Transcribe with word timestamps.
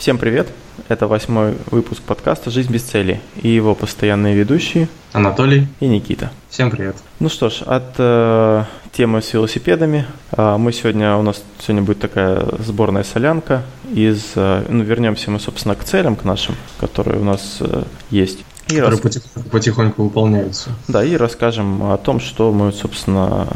Всем 0.00 0.16
привет! 0.16 0.48
Это 0.88 1.06
восьмой 1.06 1.58
выпуск 1.70 2.00
подкаста 2.00 2.50
«Жизнь 2.50 2.72
без 2.72 2.84
цели» 2.84 3.20
и 3.36 3.48
его 3.48 3.74
постоянные 3.74 4.34
ведущие 4.34 4.88
Анатолий 5.12 5.68
и 5.78 5.88
Никита. 5.88 6.32
Всем 6.48 6.70
привет! 6.70 6.96
Ну 7.18 7.28
что 7.28 7.50
ж, 7.50 7.60
от 7.66 7.96
э, 7.98 8.64
темы 8.92 9.20
с 9.20 9.30
велосипедами 9.34 10.06
э, 10.32 10.56
мы 10.56 10.72
сегодня, 10.72 11.16
у 11.16 11.22
нас 11.22 11.42
сегодня 11.58 11.82
будет 11.82 12.00
такая 12.00 12.46
сборная 12.60 13.02
солянка 13.02 13.62
из, 13.92 14.32
э, 14.36 14.64
ну 14.70 14.82
вернемся 14.84 15.30
мы, 15.30 15.38
собственно, 15.38 15.74
к 15.74 15.84
целям, 15.84 16.16
к 16.16 16.24
нашим, 16.24 16.54
которые 16.78 17.20
у 17.20 17.24
нас 17.24 17.58
э, 17.60 17.82
есть. 18.08 18.38
И 18.68 18.76
которые 18.76 18.92
рас... 18.92 19.00
потихоньку, 19.00 19.50
потихоньку 19.50 20.04
выполняются. 20.04 20.70
Да, 20.88 21.04
и 21.04 21.14
расскажем 21.14 21.82
о 21.92 21.98
том, 21.98 22.20
что 22.20 22.52
мы, 22.52 22.72
собственно, 22.72 23.48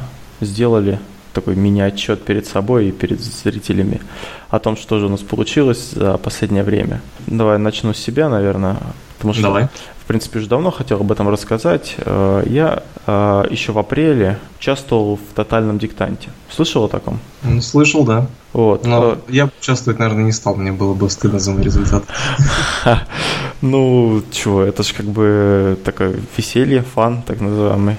сделали 0.42 1.00
такой 1.34 1.56
мини-отчет 1.56 2.24
перед 2.24 2.46
собой 2.46 2.88
и 2.88 2.92
перед 2.92 3.20
зрителями 3.20 4.00
о 4.48 4.58
том, 4.58 4.76
что 4.76 4.98
же 4.98 5.06
у 5.06 5.08
нас 5.08 5.20
получилось 5.20 5.90
за 5.92 6.16
последнее 6.16 6.62
время. 6.62 7.02
Давай 7.26 7.58
начну 7.58 7.92
с 7.92 7.98
себя, 7.98 8.28
наверное, 8.28 8.78
потому 9.16 9.34
что, 9.34 9.42
Давай. 9.42 9.68
в 9.98 10.06
принципе, 10.06 10.38
уже 10.38 10.48
давно 10.48 10.70
хотел 10.70 11.00
об 11.00 11.10
этом 11.10 11.28
рассказать. 11.28 11.96
Э, 11.98 12.42
я 12.46 12.82
э, 13.06 13.44
еще 13.50 13.72
в 13.72 13.78
апреле 13.78 14.38
участвовал 14.58 15.16
в 15.16 15.34
тотальном 15.34 15.78
диктанте. 15.78 16.28
Слышал 16.50 16.84
о 16.84 16.88
таком? 16.88 17.18
Слышал, 17.60 18.04
да. 18.04 18.26
Вот. 18.52 18.86
Но 18.86 19.12
э, 19.12 19.16
я 19.28 19.50
участвовать, 19.60 19.98
наверное, 19.98 20.24
не 20.24 20.32
стал, 20.32 20.54
мне 20.54 20.72
было 20.72 20.94
бы 20.94 21.10
стыдно 21.10 21.38
за 21.38 21.52
мой 21.52 21.62
результат. 21.62 22.04
Ну, 23.62 24.22
чего, 24.30 24.60
это 24.60 24.82
же 24.82 24.92
как 24.92 25.06
бы 25.06 25.78
такое 25.84 26.16
веселье, 26.36 26.82
фан, 26.82 27.22
так 27.22 27.40
называемый. 27.40 27.96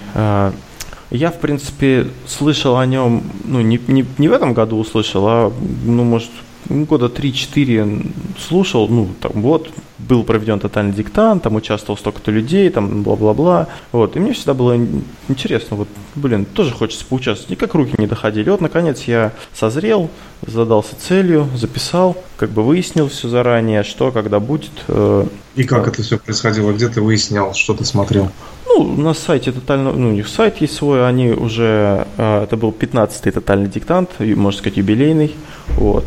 Я, 1.12 1.32
в 1.32 1.40
принципе, 1.40 2.08
слышал 2.28 2.78
о 2.78 2.86
нем, 2.86 3.24
ну, 3.44 3.62
не, 3.62 3.80
не, 3.88 4.06
не 4.18 4.28
в 4.28 4.34
этом 4.34 4.54
году 4.54 4.78
услышал, 4.78 5.26
а, 5.28 5.54
ну, 5.84 6.04
может, 6.04 6.30
года 6.70 7.08
3-4 7.08 8.12
слушал, 8.40 8.88
ну, 8.88 9.10
там, 9.22 9.34
вот, 9.36 9.70
был 10.00 10.24
проведен 10.24 10.60
тотальный 10.60 10.94
диктант, 10.94 11.44
там 11.44 11.56
участвовал 11.56 11.98
столько-то 11.98 12.32
людей, 12.32 12.70
там, 12.70 13.04
бла-бла-бла, 13.04 13.68
вот, 13.92 14.16
и 14.16 14.20
мне 14.20 14.34
всегда 14.34 14.54
было 14.54 14.76
интересно, 15.28 15.78
вот, 15.78 15.88
блин, 16.16 16.46
тоже 16.46 16.72
хочется 16.72 17.06
поучаствовать, 17.06 17.52
никак 17.52 17.74
руки 17.76 17.94
не 17.98 18.08
доходили, 18.08 18.50
вот, 18.50 18.62
наконец, 18.62 19.04
я 19.04 19.32
созрел, 19.54 20.10
задался 20.46 20.96
целью, 20.96 21.48
записал, 21.56 22.18
как 22.38 22.50
бы 22.50 22.64
выяснил 22.64 23.10
все 23.10 23.30
заранее, 23.30 23.84
что, 23.84 24.12
когда 24.12 24.40
будет. 24.40 24.72
Э, 24.88 25.26
и 25.56 25.64
как 25.64 25.88
это 25.88 26.04
все 26.04 26.18
происходило, 26.18 26.72
где 26.72 26.90
ты 26.90 27.02
выяснял, 27.02 27.54
что 27.54 27.74
ты 27.74 27.86
смотрел? 27.86 28.32
Ну, 28.78 28.84
на 28.84 29.14
сайте 29.14 29.54
тотально, 29.54 29.94
ну, 29.94 30.10
у 30.10 30.12
них 30.12 30.28
сайт 30.28 30.60
есть 30.60 30.76
свой, 30.76 31.08
они 31.08 31.30
уже, 31.30 32.06
э, 32.18 32.44
это 32.44 32.58
был 32.58 32.76
15-й 32.78 33.32
тотальный 33.32 33.70
диктант, 33.70 34.10
можно 34.20 34.60
сказать, 34.60 34.78
юбилейный, 34.78 35.32
вот, 35.78 36.04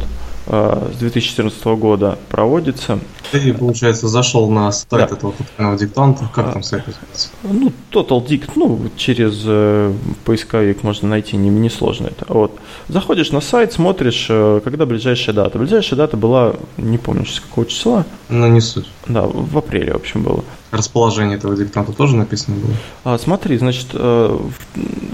с 0.49 0.97
2014 0.99 1.65
года 1.79 2.19
проводится. 2.29 2.99
Ты, 3.31 3.53
получается, 3.53 4.09
зашел 4.09 4.49
на 4.51 4.73
сайт 4.73 4.89
да. 4.91 5.05
этого 5.05 5.33
тотального 5.33 5.79
диктанта, 5.79 6.31
как 6.35 6.49
а, 6.49 6.53
там 6.53 6.63
сайт 6.63 6.87
называется? 6.87 7.29
Ну, 7.43 7.73
Total 7.93 8.27
Dict, 8.27 8.53
ну, 8.55 8.81
через 8.97 9.43
э, 9.45 9.93
поисковик 10.25 10.83
можно 10.83 11.09
найти, 11.09 11.37
не, 11.37 11.51
не 11.51 11.69
сложно 11.69 12.07
это, 12.07 12.25
вот. 12.29 12.59
Заходишь 12.89 13.31
на 13.31 13.43
сайт, 13.43 13.75
смотришь, 13.75 14.27
э, 14.31 14.61
когда 14.65 14.87
ближайшая 14.87 15.35
дата. 15.35 15.59
Ближайшая 15.59 15.99
дата 15.99 16.17
была, 16.17 16.55
не 16.79 16.97
помню, 16.97 17.27
с 17.27 17.41
какого 17.41 17.67
числа. 17.67 18.07
Ну, 18.31 18.47
не 18.49 18.63
суть. 18.63 18.89
Да, 19.07 19.27
в 19.27 19.59
апреле, 19.59 19.93
в 19.93 19.97
общем, 19.97 20.23
было 20.23 20.43
расположение 20.71 21.39
этого 21.39 21.57
диктанта 21.57 21.93
тоже 21.93 22.17
написано 22.17 22.57
было? 22.57 22.75
А, 23.05 23.19
смотри, 23.19 23.57
значит, 23.59 23.89
э, 23.95 24.39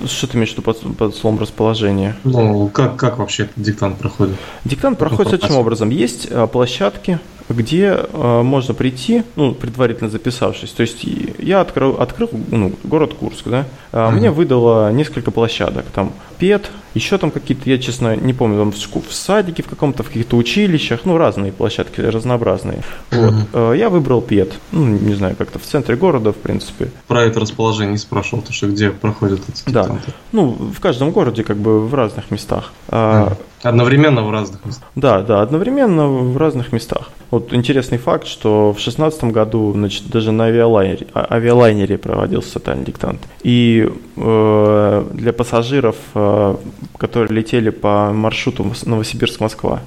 что 0.07 0.27
ты 0.27 0.37
имеешь 0.37 0.51
в 0.51 0.53
виду 0.55 0.63
под, 0.63 0.97
под 0.97 1.15
словом 1.15 1.39
расположение? 1.39 2.17
Ну, 2.25 2.69
как, 2.69 2.97
как 2.97 3.19
вообще 3.19 3.45
этот 3.45 3.63
диктант 3.63 3.99
проходит? 3.99 4.37
Диктант 4.65 4.99
проходит 4.99 5.24
следующим 5.29 5.57
образом. 5.57 5.91
Есть 5.91 6.27
э, 6.31 6.47
площадки, 6.47 7.19
где 7.49 7.99
э, 8.01 8.43
можно 8.43 8.75
прийти, 8.75 9.23
ну, 9.37 9.55
предварительно 9.55 10.11
записавшись. 10.11 10.71
То 10.71 10.83
есть 10.83 11.05
я 11.39 11.61
открыл, 11.61 11.97
открыл 12.01 12.31
ну, 12.51 12.73
город 12.85 13.15
Курск, 13.15 13.47
да, 13.47 13.67
uh-huh. 13.93 14.11
мне 14.13 14.31
выдало 14.31 14.91
несколько 14.93 15.31
площадок, 15.31 15.85
там 15.95 16.13
ПЕТ, 16.39 16.71
еще 16.95 17.19
там 17.19 17.31
какие-то, 17.31 17.69
я 17.69 17.79
честно 17.79 18.17
не 18.17 18.33
помню, 18.33 18.59
там 18.59 18.73
в, 18.73 19.09
в 19.09 19.15
садике 19.15 19.63
в 19.63 19.67
каком-то, 19.67 20.03
в 20.03 20.09
каких-то 20.09 20.37
училищах, 20.37 21.01
ну, 21.05 21.19
разные 21.19 21.53
площадки, 21.53 22.01
разнообразные. 22.01 22.83
Uh-huh. 23.11 23.31
Вот. 23.31 23.35
Э, 23.53 23.75
я 23.77 23.91
выбрал 23.91 24.23
ПЕТ, 24.23 24.53
ну, 24.73 24.87
не 24.87 25.15
знаю, 25.15 25.37
как-то 25.37 25.59
в 25.59 25.63
центре 25.63 25.97
города, 25.97 26.33
в 26.33 26.37
принципе. 26.37 26.91
Про 27.07 27.25
это 27.25 27.41
расположение 27.41 27.99
спрашивал, 27.99 28.43
то 28.43 28.53
что 28.53 28.69
где 28.69 28.91
проходят 28.91 29.41
эти 29.49 29.71
Да, 29.71 29.99
ну, 30.33 30.51
в 30.51 30.81
каждом 30.81 31.11
городе, 31.11 31.45
как 31.45 31.59
бы 31.59 31.87
в 31.87 31.95
разных 31.95 32.31
местах. 32.31 32.73
Uh-huh. 32.89 33.37
Одновременно 33.65 34.23
в 34.23 34.31
разных 34.31 34.63
местах. 34.67 34.89
Да, 34.95 35.23
да, 35.23 35.41
одновременно 35.41 36.07
в 36.07 36.37
разных 36.37 36.71
местах. 36.73 37.09
Вот 37.35 37.53
интересный 37.53 37.99
факт, 37.99 38.29
что 38.29 38.71
в 38.71 38.75
2016 38.77 39.25
году, 39.25 39.73
значит, 39.73 40.07
даже 40.07 40.31
на 40.31 40.45
авиалайнере, 40.45 41.09
а, 41.15 41.35
авиалайнере 41.35 41.99
проводился 41.99 42.55
тотальный 42.55 42.85
диктант. 42.85 43.23
И 43.43 43.91
э, 44.17 45.07
для 45.13 45.33
пассажиров, 45.33 45.97
э, 46.15 46.57
которые 46.97 47.35
летели 47.35 47.71
по 47.71 48.13
маршруту 48.13 48.73
Новосибирск-Москва, 48.87 49.81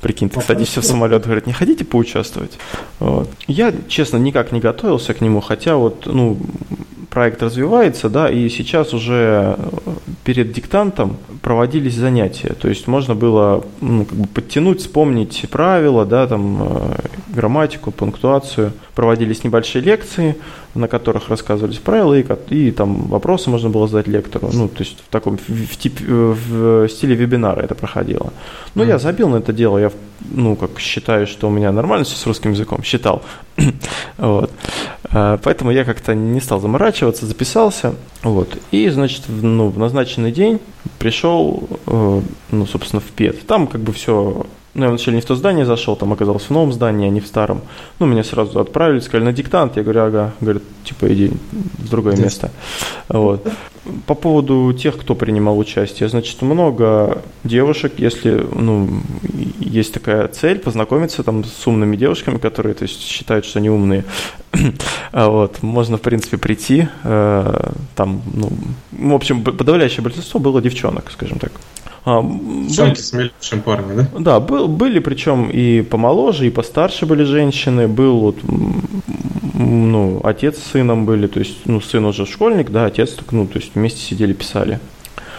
Прикинь, 0.00 0.28
ты 0.28 0.40
садишься 0.42 0.80
в 0.80 0.84
самолет, 0.84 1.24
говорит, 1.24 1.48
не 1.48 1.52
хотите 1.52 1.84
поучаствовать? 1.84 2.52
Вот. 3.00 3.28
Я, 3.48 3.72
честно, 3.88 4.18
никак 4.18 4.52
не 4.52 4.60
готовился 4.60 5.12
к 5.12 5.20
нему, 5.20 5.40
хотя 5.40 5.74
вот, 5.74 6.06
ну, 6.06 6.38
проект 7.14 7.42
развивается, 7.42 8.08
да, 8.08 8.28
и 8.28 8.48
сейчас 8.48 8.92
уже 8.92 9.56
перед 10.24 10.52
диктантом 10.52 11.16
проводились 11.42 11.94
занятия, 11.94 12.54
то 12.54 12.68
есть 12.68 12.88
можно 12.88 13.14
было 13.14 13.64
ну, 13.80 14.04
как 14.04 14.18
бы 14.18 14.26
подтянуть, 14.26 14.80
вспомнить 14.80 15.46
правила, 15.48 16.04
да, 16.04 16.26
там, 16.26 16.58
э, 16.60 16.96
грамматику, 17.28 17.92
пунктуацию, 17.92 18.72
проводились 18.96 19.44
небольшие 19.44 19.82
лекции, 19.82 20.36
на 20.74 20.88
которых 20.88 21.28
рассказывались 21.28 21.78
правила, 21.78 22.14
и, 22.14 22.24
и 22.50 22.70
там 22.72 23.02
вопросы 23.08 23.48
можно 23.48 23.70
было 23.70 23.86
задать 23.86 24.08
лектору, 24.08 24.50
ну, 24.52 24.68
то 24.68 24.82
есть 24.82 24.98
в 24.98 25.08
таком, 25.10 25.38
в, 25.38 25.76
тип, 25.76 26.00
в 26.00 26.88
стиле 26.88 27.14
вебинара 27.14 27.60
это 27.60 27.76
проходило. 27.76 28.32
Но 28.74 28.82
mm. 28.82 28.88
я 28.88 28.98
забил 28.98 29.28
на 29.28 29.36
это 29.36 29.52
дело, 29.52 29.78
я, 29.78 29.92
ну, 30.32 30.56
как 30.56 30.80
считаю, 30.80 31.26
что 31.26 31.46
у 31.46 31.50
меня 31.50 31.70
нормально 31.70 32.04
все 32.04 32.16
с 32.16 32.26
русским 32.26 32.52
языком, 32.52 32.82
считал, 32.82 33.22
вот. 34.18 34.50
А, 35.10 35.38
поэтому 35.42 35.70
я 35.70 35.84
как-то 35.84 36.14
не 36.14 36.40
стал 36.40 36.60
заморачиваться, 36.60 37.26
записался. 37.26 37.94
Вот. 38.22 38.58
И, 38.70 38.88
значит, 38.88 39.28
в, 39.28 39.44
ну, 39.44 39.68
в 39.68 39.78
назначенный 39.78 40.32
день 40.32 40.60
пришел, 40.98 41.68
э, 41.86 42.22
ну, 42.50 42.66
собственно, 42.66 43.00
в 43.00 43.10
ПЕТ. 43.12 43.46
Там 43.46 43.66
как 43.66 43.80
бы 43.80 43.92
все 43.92 44.46
ну, 44.74 44.84
я 44.84 44.88
вначале 44.88 45.16
не 45.16 45.20
в 45.20 45.24
то 45.24 45.36
здание 45.36 45.64
зашел, 45.64 45.94
там 45.94 46.12
оказался 46.12 46.46
в 46.46 46.50
новом 46.50 46.72
здании, 46.72 47.06
а 47.06 47.10
не 47.10 47.20
в 47.20 47.26
старом. 47.26 47.62
Ну, 48.00 48.06
меня 48.06 48.24
сразу 48.24 48.58
отправили, 48.58 48.98
сказали 48.98 49.24
на 49.24 49.32
диктант. 49.32 49.76
Я 49.76 49.84
говорю, 49.84 50.00
ага. 50.00 50.32
Говорят, 50.40 50.62
типа, 50.82 51.12
иди 51.12 51.30
в 51.78 51.88
другое 51.88 52.16
место. 52.16 52.50
Вот. 53.08 53.46
По 54.06 54.14
поводу 54.14 54.72
тех, 54.72 54.98
кто 54.98 55.14
принимал 55.14 55.58
участие, 55.58 56.08
значит, 56.08 56.42
много 56.42 57.22
девушек, 57.44 57.92
если, 57.98 58.44
ну, 58.52 58.88
есть 59.60 59.94
такая 59.94 60.26
цель, 60.28 60.58
познакомиться 60.58 61.22
там 61.22 61.44
с 61.44 61.66
умными 61.66 61.94
девушками, 61.94 62.38
которые, 62.38 62.74
то 62.74 62.82
есть, 62.82 63.00
считают, 63.00 63.44
что 63.44 63.60
они 63.60 63.70
умные. 63.70 64.04
А 65.12 65.28
вот, 65.28 65.62
можно, 65.62 65.96
в 65.96 66.00
принципе, 66.00 66.38
прийти, 66.38 66.88
э, 67.04 67.70
там, 67.94 68.22
ну, 68.32 68.50
в 68.90 69.14
общем, 69.14 69.44
подавляющее 69.44 70.02
большинство 70.02 70.40
было 70.40 70.60
девчонок, 70.60 71.12
скажем 71.12 71.38
так. 71.38 71.52
А, 72.06 72.22
Девчонки 72.22 73.00
смелее, 73.00 73.32
чем 73.40 73.62
парни, 73.62 73.96
да? 73.96 74.08
Да, 74.18 74.40
был, 74.40 74.68
были 74.68 74.98
причем 74.98 75.48
и 75.48 75.80
помоложе, 75.80 76.46
и 76.46 76.50
постарше 76.50 77.06
были 77.06 77.24
женщины. 77.24 77.88
Был 77.88 78.20
вот, 78.20 78.36
ну, 79.54 80.20
отец 80.22 80.58
с 80.58 80.72
сыном 80.72 81.06
были, 81.06 81.26
то 81.26 81.38
есть, 81.38 81.64
ну, 81.64 81.80
сын 81.80 82.04
уже 82.04 82.26
школьник, 82.26 82.70
да, 82.70 82.84
отец, 82.86 83.12
так, 83.12 83.32
ну, 83.32 83.46
то 83.46 83.58
есть 83.58 83.74
вместе 83.74 84.00
сидели, 84.00 84.34
писали. 84.34 84.80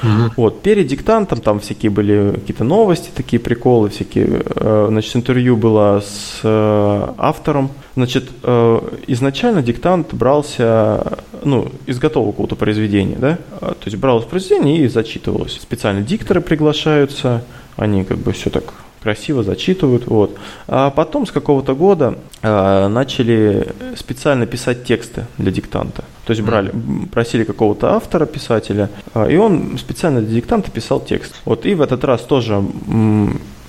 Угу. 0.05 0.31
Вот, 0.37 0.61
перед 0.61 0.87
диктантом 0.87 1.41
там 1.41 1.59
всякие 1.59 1.89
были 1.89 2.31
какие-то 2.33 2.63
новости, 2.63 3.09
такие 3.15 3.39
приколы, 3.39 3.89
всякие, 3.89 4.43
э, 4.45 4.87
значит, 4.89 5.15
интервью 5.15 5.57
было 5.57 6.01
с 6.05 6.39
э, 6.43 7.07
автором. 7.17 7.69
Значит, 7.95 8.29
э, 8.43 8.79
изначально 9.07 9.61
диктант 9.61 10.13
брался, 10.13 11.19
ну, 11.43 11.71
из 11.85 11.99
готового 11.99 12.31
какого-то 12.31 12.55
произведения, 12.55 13.15
да, 13.17 13.37
то 13.59 13.85
есть 13.85 13.97
бралось 13.97 14.25
произведение 14.25 14.83
и 14.83 14.87
зачитывалось. 14.87 15.59
Специально 15.61 16.01
дикторы 16.01 16.41
приглашаются, 16.41 17.43
они 17.77 18.03
как 18.03 18.17
бы 18.17 18.31
все 18.31 18.49
так 18.49 18.73
красиво 19.05 19.43
зачитывают. 19.43 20.07
Вот. 20.07 20.35
А 20.67 20.89
потом 20.89 21.27
с 21.27 21.31
какого-то 21.31 21.75
года 21.75 22.17
э, 22.41 22.87
начали 22.87 23.67
специально 23.95 24.47
писать 24.47 24.83
тексты 24.83 25.25
для 25.37 25.51
диктанта. 25.51 26.03
То 26.25 26.31
есть 26.31 26.41
брали, 26.41 26.71
просили 27.11 27.43
какого-то 27.43 27.93
автора, 27.93 28.25
писателя, 28.25 28.89
э, 29.13 29.31
и 29.31 29.37
он 29.37 29.77
специально 29.77 30.21
для 30.21 30.35
диктанта 30.35 30.71
писал 30.71 30.99
текст. 31.01 31.35
Вот. 31.45 31.67
И 31.67 31.75
в 31.75 31.83
этот 31.83 32.03
раз 32.03 32.21
тоже 32.21 32.63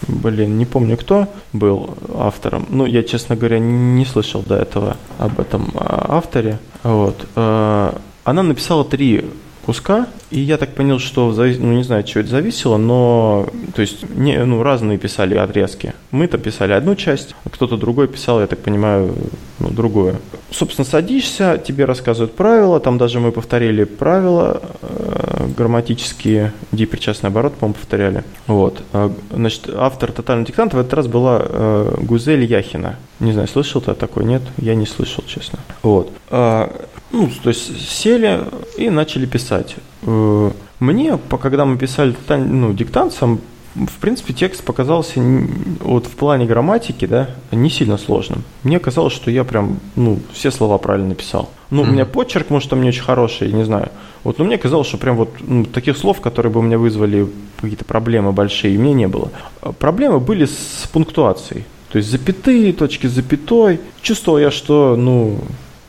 блин, 0.08 0.56
не 0.56 0.64
помню 0.64 0.96
кто 0.96 1.26
был 1.52 1.90
автором. 2.14 2.64
Ну, 2.70 2.86
я, 2.86 3.02
честно 3.02 3.36
говоря, 3.36 3.58
не 3.58 4.06
слышал 4.06 4.42
до 4.42 4.56
этого 4.56 4.96
об 5.18 5.38
этом 5.38 5.70
авторе. 5.76 6.58
Вот. 6.82 7.26
Она 7.34 8.42
написала 8.42 8.84
три 8.84 9.24
куска, 9.66 10.06
и 10.30 10.40
я 10.40 10.56
так 10.58 10.74
понял, 10.74 11.00
что, 11.00 11.32
ну, 11.32 11.72
не 11.72 11.82
знаю, 11.82 12.00
от 12.00 12.06
чего 12.06 12.20
это 12.20 12.30
зависело, 12.30 12.76
но, 12.76 13.48
то 13.74 13.82
есть, 13.82 14.08
не, 14.14 14.42
ну, 14.44 14.62
разные 14.62 14.96
писали 14.96 15.34
отрезки. 15.34 15.92
Мы-то 16.12 16.38
писали 16.38 16.72
одну 16.72 16.94
часть, 16.94 17.34
а 17.44 17.50
кто-то 17.50 17.76
другой 17.76 18.06
писал, 18.06 18.40
я 18.40 18.46
так 18.46 18.60
понимаю, 18.60 19.14
ну, 19.58 19.70
другое. 19.70 20.16
Собственно, 20.52 20.86
садишься, 20.86 21.60
тебе 21.64 21.84
рассказывают 21.84 22.34
правила, 22.34 22.78
там 22.78 22.96
даже 22.96 23.18
мы 23.18 23.32
повторили 23.32 23.82
правила 23.84 24.62
э, 24.82 25.48
грамматические, 25.56 26.52
депричастный 26.70 27.30
оборот, 27.30 27.54
по-моему, 27.54 27.74
повторяли. 27.74 28.22
Вот. 28.46 28.82
А, 28.92 29.12
значит, 29.32 29.68
автор 29.74 30.12
«Тотального 30.12 30.46
диктанта» 30.46 30.76
в 30.76 30.80
этот 30.80 30.94
раз 30.94 31.06
была 31.08 31.42
э, 31.42 31.94
Гузель 32.02 32.44
Яхина. 32.44 32.96
Не 33.20 33.32
знаю, 33.32 33.48
слышал 33.48 33.80
ты 33.80 33.94
такой? 33.94 34.24
Нет? 34.24 34.42
Я 34.58 34.74
не 34.74 34.86
слышал, 34.86 35.24
честно. 35.26 35.58
Вот. 35.82 36.12
А, 36.28 36.86
ну, 37.12 37.30
то 37.42 37.48
есть 37.48 37.88
сели 37.88 38.44
и 38.76 38.90
начали 38.90 39.26
писать. 39.26 39.76
Э, 40.02 40.50
мне, 40.80 41.18
когда 41.40 41.64
мы 41.64 41.78
писали 41.78 42.14
ну, 42.28 42.74
диктант, 42.74 43.14
сам, 43.14 43.40
в 43.74 43.98
принципе, 44.00 44.34
текст 44.34 44.62
показался 44.64 45.20
вот 45.80 46.06
в 46.06 46.10
плане 46.10 46.44
грамматики, 46.44 47.06
да, 47.06 47.30
не 47.52 47.70
сильно 47.70 47.96
сложным. 47.96 48.42
Мне 48.62 48.78
казалось, 48.78 49.14
что 49.14 49.30
я 49.30 49.44
прям, 49.44 49.80
ну, 49.94 50.18
все 50.32 50.50
слова 50.50 50.76
правильно 50.76 51.08
написал. 51.08 51.48
Ну, 51.70 51.82
mm-hmm. 51.82 51.88
у 51.88 51.90
меня 51.92 52.04
почерк, 52.04 52.50
может, 52.50 52.70
там 52.70 52.82
не 52.82 52.88
очень 52.88 53.02
хороший, 53.02 53.52
не 53.52 53.64
знаю. 53.64 53.90
Вот, 54.24 54.38
но 54.38 54.44
мне 54.44 54.58
казалось, 54.58 54.86
что 54.86 54.98
прям 54.98 55.16
вот 55.16 55.30
ну, 55.40 55.64
таких 55.64 55.96
слов, 55.96 56.20
которые 56.20 56.52
бы 56.52 56.60
у 56.60 56.62
меня 56.62 56.78
вызвали 56.78 57.28
какие-то 57.60 57.84
проблемы 57.84 58.32
большие, 58.32 58.76
у 58.76 58.80
меня 58.82 58.94
не 58.94 59.08
было. 59.08 59.30
А 59.62 59.72
проблемы 59.72 60.20
были 60.20 60.44
с 60.44 60.88
пунктуацией. 60.92 61.64
То 61.90 61.98
есть 61.98 62.10
запятые, 62.10 62.72
точки 62.72 63.06
запятой. 63.06 63.80
Чувствовал 64.02 64.38
я, 64.38 64.50
что, 64.50 64.96
ну, 64.96 65.38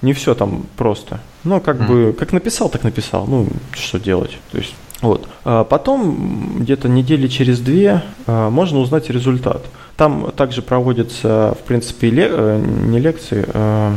не 0.01 0.13
все 0.13 0.35
там 0.35 0.65
просто. 0.75 1.19
Но 1.44 1.59
как 1.59 1.77
mm. 1.77 1.88
бы, 1.88 2.13
как 2.13 2.33
написал, 2.33 2.69
так 2.69 2.83
написал. 2.83 3.25
Ну, 3.27 3.47
что 3.73 3.99
делать? 3.99 4.38
То 4.51 4.57
есть, 4.57 4.75
вот. 5.01 5.27
А 5.44 5.63
потом, 5.63 6.59
где-то 6.59 6.89
недели 6.89 7.27
через 7.27 7.59
две, 7.59 8.03
а, 8.25 8.49
можно 8.49 8.79
узнать 8.79 9.09
результат. 9.09 9.65
Там 9.95 10.31
также 10.35 10.61
проводятся, 10.61 11.57
в 11.59 11.63
принципе, 11.65 12.09
ле- 12.09 12.29
э, 12.29 12.63
не 12.85 13.00
лекции, 13.00 13.45
а, 13.53 13.95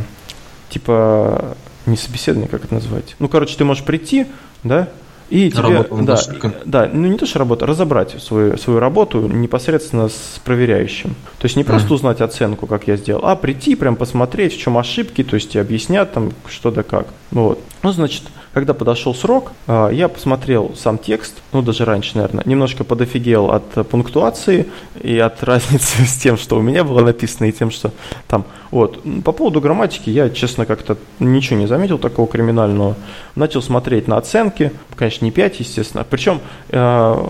типа 0.69 1.55
не 1.85 1.97
собеседование, 1.97 2.49
как 2.49 2.65
это 2.65 2.73
назвать. 2.73 3.15
Ну, 3.19 3.27
короче, 3.27 3.55
ты 3.57 3.65
можешь 3.65 3.83
прийти, 3.83 4.27
да, 4.63 4.89
и 5.31 5.49
тебе, 5.49 5.85
да, 6.01 6.19
да, 6.65 6.89
ну 6.91 7.07
не 7.07 7.17
то, 7.17 7.25
что 7.25 7.39
работа, 7.39 7.65
разобрать 7.65 8.21
свою, 8.21 8.57
свою 8.57 8.79
работу 8.79 9.21
непосредственно 9.27 10.09
с 10.09 10.41
проверяющим. 10.43 11.15
То 11.39 11.45
есть 11.45 11.55
не 11.55 11.63
просто 11.63 11.87
mm. 11.87 11.93
узнать 11.93 12.19
оценку, 12.19 12.67
как 12.67 12.89
я 12.89 12.97
сделал, 12.97 13.25
а 13.25 13.37
прийти, 13.37 13.75
прям 13.75 13.95
посмотреть, 13.95 14.53
в 14.53 14.59
чем 14.59 14.77
ошибки, 14.77 15.23
то 15.23 15.35
есть 15.35 15.55
и 15.55 15.59
объяснят 15.59 16.11
там 16.11 16.33
что 16.49 16.69
да 16.69 16.83
как. 16.83 17.07
Вот. 17.31 17.59
Ну, 17.81 17.91
значит, 17.93 18.23
когда 18.53 18.73
подошел 18.73 19.15
срок, 19.15 19.53
а, 19.67 19.89
я 19.89 20.09
посмотрел 20.09 20.75
сам 20.75 20.97
текст, 20.97 21.41
ну 21.53 21.61
даже 21.61 21.85
раньше, 21.85 22.17
наверное, 22.17 22.43
немножко 22.45 22.83
подофигел 22.83 23.51
от 23.51 23.87
пунктуации 23.87 24.67
и 25.01 25.17
от 25.17 25.41
разницы 25.45 26.03
с 26.03 26.17
тем, 26.17 26.37
что 26.37 26.57
у 26.57 26.61
меня 26.61 26.83
было 26.83 27.05
написано, 27.05 27.47
и 27.47 27.53
тем, 27.53 27.71
что 27.71 27.91
там. 28.27 28.45
Вот. 28.71 28.99
По 29.23 29.31
поводу 29.31 29.61
грамматики 29.61 30.09
я, 30.09 30.29
честно, 30.29 30.65
как-то 30.65 30.97
ничего 31.19 31.59
не 31.59 31.67
заметил 31.67 31.97
такого 31.97 32.27
криминального. 32.27 32.95
Начал 33.35 33.61
смотреть 33.61 34.07
на 34.07 34.17
оценки, 34.17 34.71
конечно, 34.95 35.25
не 35.25 35.31
5, 35.31 35.59
естественно. 35.59 36.05
Причем, 36.09 36.39
э, 36.69 37.27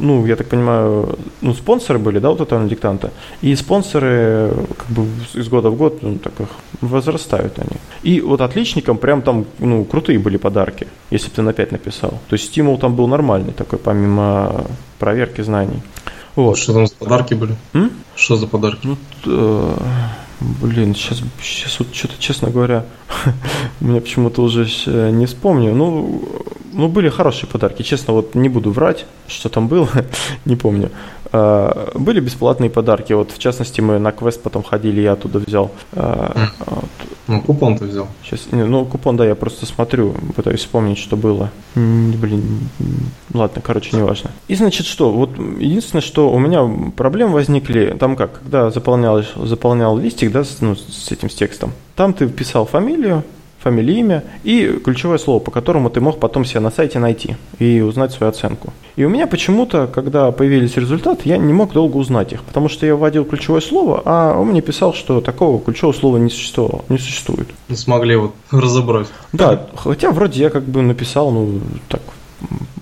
ну, 0.00 0.24
я 0.26 0.36
так 0.36 0.48
понимаю, 0.48 1.18
ну, 1.40 1.54
спонсоры 1.54 1.98
были, 1.98 2.18
да, 2.20 2.30
вот 2.30 2.40
этого 2.40 2.66
диктанта, 2.68 3.10
и 3.42 3.54
спонсоры 3.56 4.52
как 4.76 4.88
бы 4.88 5.06
из 5.34 5.48
года 5.48 5.70
в 5.70 5.76
год, 5.76 6.02
ну, 6.02 6.18
так 6.18 6.32
их 6.40 6.48
возрастают 6.80 7.58
они. 7.58 7.78
И 8.02 8.20
вот 8.20 8.40
отличникам 8.40 8.98
прям 8.98 9.22
там, 9.22 9.46
ну, 9.58 9.84
крутые 9.84 10.18
были 10.18 10.36
подарки 10.36 10.86
если 11.14 11.28
бы 11.28 11.36
ты 11.36 11.42
на 11.42 11.52
5 11.52 11.72
написал. 11.72 12.10
То 12.28 12.34
есть 12.34 12.46
стимул 12.46 12.78
там 12.78 12.96
был 12.96 13.06
нормальный 13.06 13.52
такой, 13.52 13.78
помимо 13.78 14.64
проверки 14.98 15.42
знаний. 15.42 15.82
Вот. 16.34 16.58
Что 16.58 16.72
там 16.72 16.86
за 16.86 16.94
подарки 16.96 17.34
были? 17.34 17.56
М? 17.72 17.92
Что 18.16 18.36
за 18.36 18.46
подарки? 18.48 18.80
Ну, 18.86 18.96
э, 19.26 19.74
блин, 20.40 20.94
сейчас, 20.94 21.22
сейчас 21.42 21.78
вот 21.78 21.94
что-то, 21.94 22.14
честно 22.18 22.50
говоря, 22.50 22.86
меня 23.80 24.00
почему-то 24.00 24.42
уже 24.42 24.66
не 25.10 25.26
вспомню. 25.26 25.74
Ну, 25.74 26.22
ну, 26.72 26.88
были 26.88 27.08
хорошие 27.08 27.48
подарки. 27.48 27.82
Честно, 27.82 28.12
вот 28.12 28.34
не 28.34 28.48
буду 28.48 28.70
врать, 28.70 29.06
что 29.28 29.48
там 29.48 29.68
было, 29.68 29.88
не 30.44 30.56
помню. 30.56 30.90
А, 31.36 31.90
были 31.94 32.20
бесплатные 32.20 32.70
подарки. 32.70 33.12
Вот, 33.12 33.32
в 33.32 33.38
частности, 33.38 33.80
мы 33.80 33.98
на 33.98 34.12
квест 34.12 34.40
потом 34.40 34.62
ходили, 34.62 35.00
я 35.00 35.14
оттуда 35.14 35.40
взял. 35.40 35.72
Вот. 35.92 36.90
Ну, 37.26 37.40
купон 37.40 37.76
ты 37.76 37.86
взял. 37.86 38.06
Сейчас, 38.22 38.46
ну, 38.52 38.84
купон, 38.84 39.16
да, 39.16 39.26
я 39.26 39.34
просто 39.34 39.66
смотрю, 39.66 40.14
пытаюсь 40.36 40.60
вспомнить, 40.60 40.98
что 40.98 41.16
было. 41.16 41.50
Блин, 41.74 42.68
ладно, 43.32 43.60
короче, 43.64 43.96
неважно. 43.96 44.30
И, 44.46 44.54
значит, 44.54 44.86
что? 44.86 45.10
Вот 45.10 45.30
единственное, 45.58 46.02
что 46.02 46.30
у 46.30 46.38
меня 46.38 46.70
проблемы 46.96 47.32
возникли, 47.32 47.96
там 47.98 48.14
как, 48.14 48.40
когда 48.40 48.70
заполнял, 48.70 49.20
заполнял 49.36 49.98
листик, 49.98 50.30
да, 50.30 50.44
с, 50.44 50.60
ну, 50.60 50.76
с 50.76 51.10
этим 51.10 51.30
с 51.30 51.34
текстом, 51.34 51.72
там 51.96 52.12
ты 52.12 52.28
вписал 52.28 52.64
фамилию, 52.64 53.24
фамилия, 53.64 53.98
имя 54.00 54.24
и 54.44 54.80
ключевое 54.84 55.18
слово, 55.18 55.40
по 55.40 55.50
которому 55.50 55.88
ты 55.90 56.00
мог 56.00 56.20
потом 56.20 56.44
себя 56.44 56.60
на 56.60 56.70
сайте 56.70 56.98
найти 56.98 57.36
и 57.58 57.80
узнать 57.80 58.12
свою 58.12 58.30
оценку. 58.30 58.72
И 58.96 59.04
у 59.04 59.08
меня 59.08 59.26
почему-то, 59.26 59.86
когда 59.86 60.30
появились 60.30 60.76
результаты, 60.76 61.28
я 61.28 61.38
не 61.38 61.52
мог 61.52 61.72
долго 61.72 61.96
узнать 61.96 62.32
их, 62.32 62.42
потому 62.42 62.68
что 62.68 62.86
я 62.86 62.94
вводил 62.94 63.24
ключевое 63.24 63.60
слово, 63.60 64.02
а 64.04 64.38
он 64.38 64.48
мне 64.48 64.60
писал, 64.60 64.92
что 64.92 65.20
такого 65.20 65.60
ключевого 65.60 65.94
слова 65.94 66.18
не 66.18 66.30
существовало, 66.30 66.84
не 66.88 66.98
существует. 66.98 67.48
Не 67.68 67.76
смогли 67.76 68.16
вот 68.16 68.34
разобрать. 68.50 69.08
Да, 69.32 69.66
хотя 69.74 70.10
вроде 70.10 70.40
я 70.40 70.50
как 70.50 70.64
бы 70.64 70.82
написал, 70.82 71.30
ну, 71.30 71.60
так, 71.88 72.02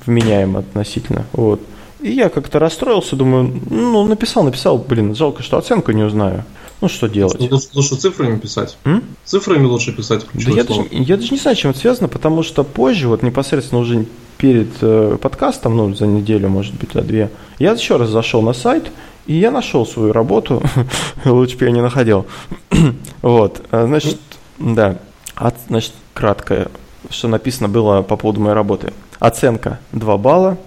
вменяемо 0.04 0.58
относительно, 0.58 1.24
вот. 1.32 1.60
И 2.00 2.10
я 2.10 2.28
как-то 2.28 2.58
расстроился, 2.58 3.14
думаю, 3.14 3.52
ну, 3.70 4.04
написал, 4.04 4.42
написал, 4.42 4.76
блин, 4.76 5.14
жалко, 5.14 5.42
что 5.44 5.56
оценку 5.56 5.92
не 5.92 6.02
узнаю. 6.02 6.42
Ну, 6.82 6.88
что 6.88 7.08
делать? 7.08 7.38
Лучше, 7.38 7.68
лучше 7.74 7.94
цифрами 7.94 8.38
писать. 8.38 8.76
М? 8.84 9.04
Цифрами 9.24 9.66
лучше 9.66 9.92
писать. 9.92 10.26
Да 10.34 10.50
я 10.50 10.64
даже, 10.64 10.84
я 10.90 11.16
даже 11.16 11.30
не 11.30 11.38
знаю, 11.38 11.56
чем 11.56 11.70
это 11.70 11.78
связано, 11.78 12.08
потому 12.08 12.42
что 12.42 12.64
позже, 12.64 13.06
вот 13.06 13.22
непосредственно 13.22 13.80
уже 13.80 14.04
перед 14.36 14.68
э, 14.80 15.16
подкастом, 15.22 15.76
ну, 15.76 15.94
за 15.94 16.08
неделю, 16.08 16.48
может 16.48 16.74
быть, 16.74 16.96
а 16.96 17.02
две, 17.02 17.30
я 17.60 17.70
еще 17.70 17.98
раз 17.98 18.08
зашел 18.08 18.42
на 18.42 18.52
сайт, 18.52 18.90
и 19.26 19.34
я 19.34 19.52
нашел 19.52 19.86
свою 19.86 20.12
работу. 20.12 20.60
лучше 21.24 21.56
бы 21.56 21.66
я 21.66 21.70
не 21.70 21.80
находил. 21.80 22.26
вот, 23.22 23.62
а, 23.70 23.86
значит, 23.86 24.18
да, 24.58 24.98
От, 25.36 25.54
значит, 25.68 25.92
краткое, 26.14 26.66
что 27.10 27.28
написано 27.28 27.68
было 27.68 28.02
по 28.02 28.16
поводу 28.16 28.40
моей 28.40 28.56
работы. 28.56 28.92
Оценка 29.20 29.78
2 29.92 30.16
балла, 30.18 30.58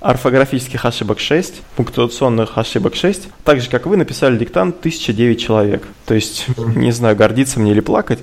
орфографических 0.00 0.84
ошибок 0.84 1.20
6, 1.20 1.62
пунктуационных 1.76 2.56
ошибок 2.56 2.94
6. 2.94 3.28
Так 3.44 3.60
же, 3.60 3.68
как 3.68 3.86
вы 3.86 3.96
написали 3.96 4.38
диктант 4.38 4.78
1009 4.80 5.40
человек. 5.40 5.86
То 6.06 6.14
есть, 6.14 6.46
не 6.74 6.90
знаю, 6.90 7.16
гордиться 7.16 7.60
мне 7.60 7.72
или 7.72 7.80
плакать. 7.80 8.18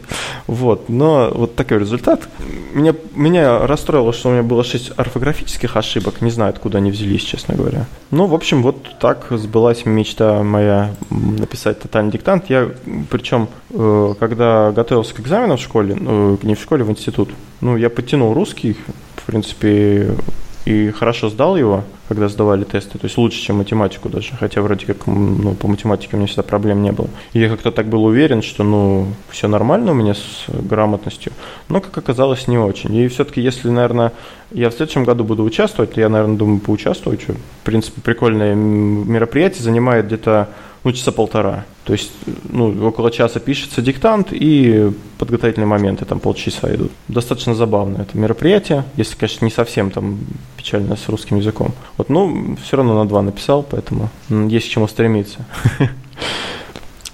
Вот, 0.47 0.89
но 0.89 1.31
вот 1.33 1.55
такой 1.55 1.79
результат. 1.79 2.27
Меня, 2.73 2.93
меня 3.15 3.65
расстроило, 3.67 4.11
что 4.11 4.29
у 4.29 4.31
меня 4.31 4.43
было 4.43 4.63
6 4.63 4.93
орфографических 4.97 5.77
ошибок. 5.77 6.21
Не 6.21 6.31
знаю, 6.31 6.49
откуда 6.49 6.79
они 6.79 6.91
взялись, 6.91 7.23
честно 7.23 7.55
говоря. 7.55 7.85
Ну, 8.09 8.25
в 8.25 8.33
общем, 8.33 8.63
вот 8.63 8.99
так 8.99 9.27
сбылась 9.29 9.85
мечта 9.85 10.41
моя 10.41 10.95
написать 11.09 11.79
тотальный 11.79 12.11
диктант. 12.11 12.49
Я, 12.49 12.71
причем, 13.11 13.49
э, 13.69 14.15
когда 14.19 14.71
готовился 14.71 15.13
к 15.13 15.19
экзаменам 15.19 15.57
в 15.57 15.61
школе, 15.61 15.95
ну, 15.95 16.39
не 16.41 16.55
в 16.55 16.61
школе, 16.61 16.83
в 16.83 16.89
институт, 16.89 17.29
ну, 17.61 17.77
я 17.77 17.89
подтянул 17.89 18.33
русский, 18.33 18.75
в 19.15 19.23
принципе, 19.23 20.15
и 20.67 20.91
хорошо 20.91 21.29
сдал 21.29 21.55
его, 21.55 21.85
когда 22.09 22.27
сдавали 22.27 22.65
тесты, 22.65 22.97
то 22.97 23.05
есть 23.05 23.17
лучше, 23.17 23.39
чем 23.39 23.57
математику 23.57 24.09
даже, 24.09 24.35
хотя 24.37 24.61
вроде 24.61 24.85
как 24.85 25.07
ну, 25.07 25.53
по 25.53 25.69
математике 25.69 26.09
у 26.13 26.17
меня 26.17 26.27
всегда 26.27 26.43
проблем 26.43 26.81
не 26.81 26.91
было. 26.91 27.07
И 27.31 27.39
я 27.39 27.47
как-то 27.47 27.71
так 27.71 27.87
был 27.87 28.03
уверен, 28.03 28.41
что 28.41 28.65
ну 28.65 29.07
все 29.29 29.47
нормально 29.47 29.91
у 29.91 29.93
меня 29.93 30.13
с 30.13 30.45
грамотностью, 30.49 31.31
но 31.69 31.79
как 31.79 31.97
оказалось 31.97 32.49
не 32.49 32.57
очень. 32.57 32.93
И 32.93 33.07
все-таки 33.07 33.39
если, 33.39 33.69
наверное, 33.69 34.11
я 34.51 34.69
в 34.69 34.73
следующем 34.73 35.05
году 35.05 35.23
буду 35.23 35.45
участвовать, 35.45 35.93
то 35.93 36.01
я, 36.01 36.09
наверное, 36.09 36.35
думаю 36.35 36.59
поучаствую. 36.59 37.17
Что, 37.17 37.31
в 37.31 37.63
принципе, 37.63 38.01
прикольное 38.01 38.53
мероприятие, 38.53 39.63
занимает 39.63 40.07
где-то 40.07 40.49
ну, 40.83 40.91
часа 40.91 41.13
полтора. 41.13 41.63
То 41.87 41.93
есть, 41.93 42.11
ну, 42.49 42.85
около 42.85 43.11
часа 43.11 43.39
пишется 43.39 43.81
диктант, 43.81 44.33
и 44.33 44.91
подготовительные 45.17 45.67
моменты 45.67 46.03
там 46.03 46.19
полчаса 46.19 46.75
идут. 46.75 46.91
Достаточно 47.07 47.55
забавно 47.55 48.01
это 48.01 48.17
мероприятие, 48.17 48.83
если, 48.97 49.15
конечно, 49.15 49.45
не 49.45 49.51
совсем 49.51 49.89
там 49.89 50.19
печально 50.57 50.97
с 50.97 51.07
русским 51.07 51.37
языком. 51.37 51.73
Вот, 51.95 52.09
ну, 52.09 52.57
все 52.61 52.75
равно 52.75 53.01
на 53.01 53.07
два 53.07 53.21
написал, 53.21 53.63
поэтому 53.63 54.09
есть 54.29 54.67
к 54.67 54.69
чему 54.69 54.87
стремиться. 54.87 55.45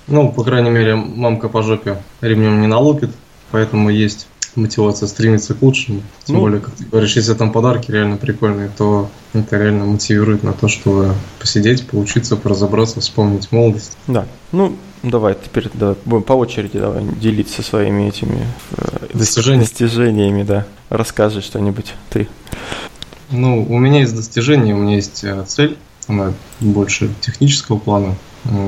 Ну, 0.06 0.34
по 0.34 0.44
крайней 0.44 0.70
мере, 0.70 0.96
мамка 0.96 1.48
по 1.48 1.64
жопе 1.64 1.98
ремнем 2.20 2.60
не 2.60 2.68
налупит, 2.68 3.12
поэтому 3.52 3.90
есть 3.90 4.28
мотивация 4.56 5.08
стремится 5.08 5.54
к 5.54 5.62
лучшему. 5.62 6.02
Тем 6.26 6.36
Ну. 6.36 6.42
более, 6.42 6.60
как 6.62 6.74
ты 6.76 6.86
говоришь, 6.86 7.16
если 7.16 7.34
там 7.34 7.52
подарки 7.52 7.92
реально 7.92 8.18
прикольные, 8.18 8.70
то 8.78 9.10
это 9.34 9.58
реально 9.58 9.86
мотивирует 9.86 10.44
на 10.44 10.54
то, 10.54 10.68
чтобы 10.68 11.14
посидеть, 11.40 11.88
поучиться, 11.88 12.36
поразобраться, 12.36 13.00
вспомнить 13.02 13.52
молодость. 13.52 13.98
Да. 14.08 14.26
Ну, 14.52 14.76
давай, 15.02 15.36
теперь 15.36 15.70
давай, 15.74 15.96
будем 16.06 16.24
по 16.24 16.34
очереди 16.34 16.80
давай 16.80 17.04
делиться 17.20 17.62
своими 17.64 18.08
этими 18.08 18.46
э, 18.78 19.08
Достижениями. 19.14 19.62
достижениями, 19.64 20.44
да. 20.44 20.66
Расскажи 20.90 21.42
что-нибудь 21.42 21.94
ты. 22.10 22.28
Ну, 23.32 23.66
у 23.68 23.80
меня 23.80 24.02
есть 24.02 24.16
достижение, 24.16 24.76
у 24.76 24.80
меня 24.80 24.96
есть 24.96 25.24
э, 25.24 25.44
цель, 25.48 25.78
она 26.08 26.34
больше 26.60 27.10
технического 27.22 27.78
плана. 27.80 28.16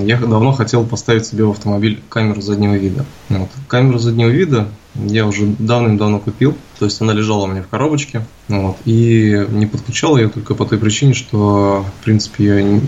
Я 0.04 0.18
давно 0.18 0.52
хотел 0.54 0.86
поставить 0.86 1.26
себе 1.26 1.44
в 1.44 1.52
автомобиль 1.52 2.02
камеру 2.10 2.42
заднего 2.42 2.76
вида. 2.76 3.06
Вот. 3.30 3.50
Камеру 3.68 4.00
заднего 4.00 4.30
вида 4.30 4.68
я 4.96 5.26
уже 5.28 5.46
давным-давно 5.60 6.20
купил, 6.20 6.56
то 6.80 6.86
есть 6.86 7.02
она 7.02 7.12
лежала 7.12 7.44
у 7.44 7.48
меня 7.48 7.62
в 7.62 7.68
коробочке, 7.68 8.26
вот, 8.48 8.78
и 8.86 9.46
не 9.50 9.66
подключал 9.66 10.16
ее 10.16 10.30
только 10.30 10.56
по 10.56 10.66
той 10.66 10.78
причине, 10.78 11.14
что, 11.14 11.86
в 12.00 12.04
принципе, 12.06 12.46
ее 12.46 12.64
не, 12.64 12.82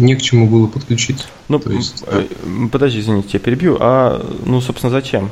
не 0.00 0.16
к 0.16 0.22
чему 0.22 0.48
было 0.48 0.66
подключить. 0.66 1.24
Ну, 1.48 1.60
То 1.60 1.70
есть, 1.70 2.02
э, 2.08 2.26
м, 2.44 2.68
подожди, 2.70 2.98
извините, 2.98 3.28
я 3.34 3.38
перебью. 3.38 3.76
А, 3.78 4.20
ну, 4.44 4.60
собственно, 4.60 4.90
зачем? 4.90 5.30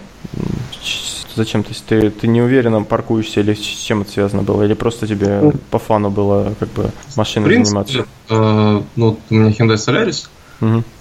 Зачем? 1.35 1.65
То 1.65 1.71
есть 1.71 1.85
ты, 1.87 2.11
ты 2.11 2.29
не 2.29 2.41
уверенно 2.41 2.83
паркуешься 2.85 3.41
или 3.41 3.55
с 3.55 3.59
чем 3.59 4.03
это 4.03 4.13
связано 4.13 4.43
было? 4.45 4.63
Или 4.63 4.75
просто 4.75 5.09
тебе 5.09 5.41
Ну, 5.43 5.53
по 5.71 5.81
фану 5.81 6.11
было 6.11 6.55
как 6.61 6.71
бы 6.73 6.91
машиной 7.17 7.65
заниматься? 7.65 8.07
э, 8.29 8.83
ну, 8.95 9.09
вот 9.11 9.19
у 9.31 9.35
меня 9.35 9.51
Hyundai 9.51 9.75
Solaris, 9.75 10.29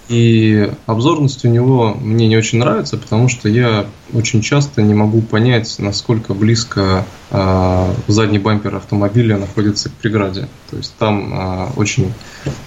И 0.08 0.70
обзорность 0.84 1.44
у 1.46 1.48
него 1.48 1.96
мне 1.98 2.28
не 2.28 2.36
очень 2.36 2.58
нравится, 2.58 2.98
потому 2.98 3.28
что 3.28 3.48
я 3.48 3.86
очень 4.12 4.42
часто 4.42 4.82
не 4.82 4.92
могу 4.92 5.22
понять, 5.22 5.76
насколько 5.78 6.34
близко 6.34 7.06
э, 7.30 7.94
задний 8.06 8.38
бампер 8.38 8.76
автомобиля 8.76 9.38
находится 9.38 9.88
к 9.88 9.92
преграде. 9.92 10.48
То 10.70 10.76
есть 10.76 10.94
там 10.98 11.32
э, 11.32 11.66
очень 11.76 12.12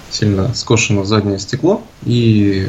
сильно 0.09 0.53
скошено 0.55 1.05
заднее 1.05 1.37
стекло, 1.37 1.83
и 2.05 2.67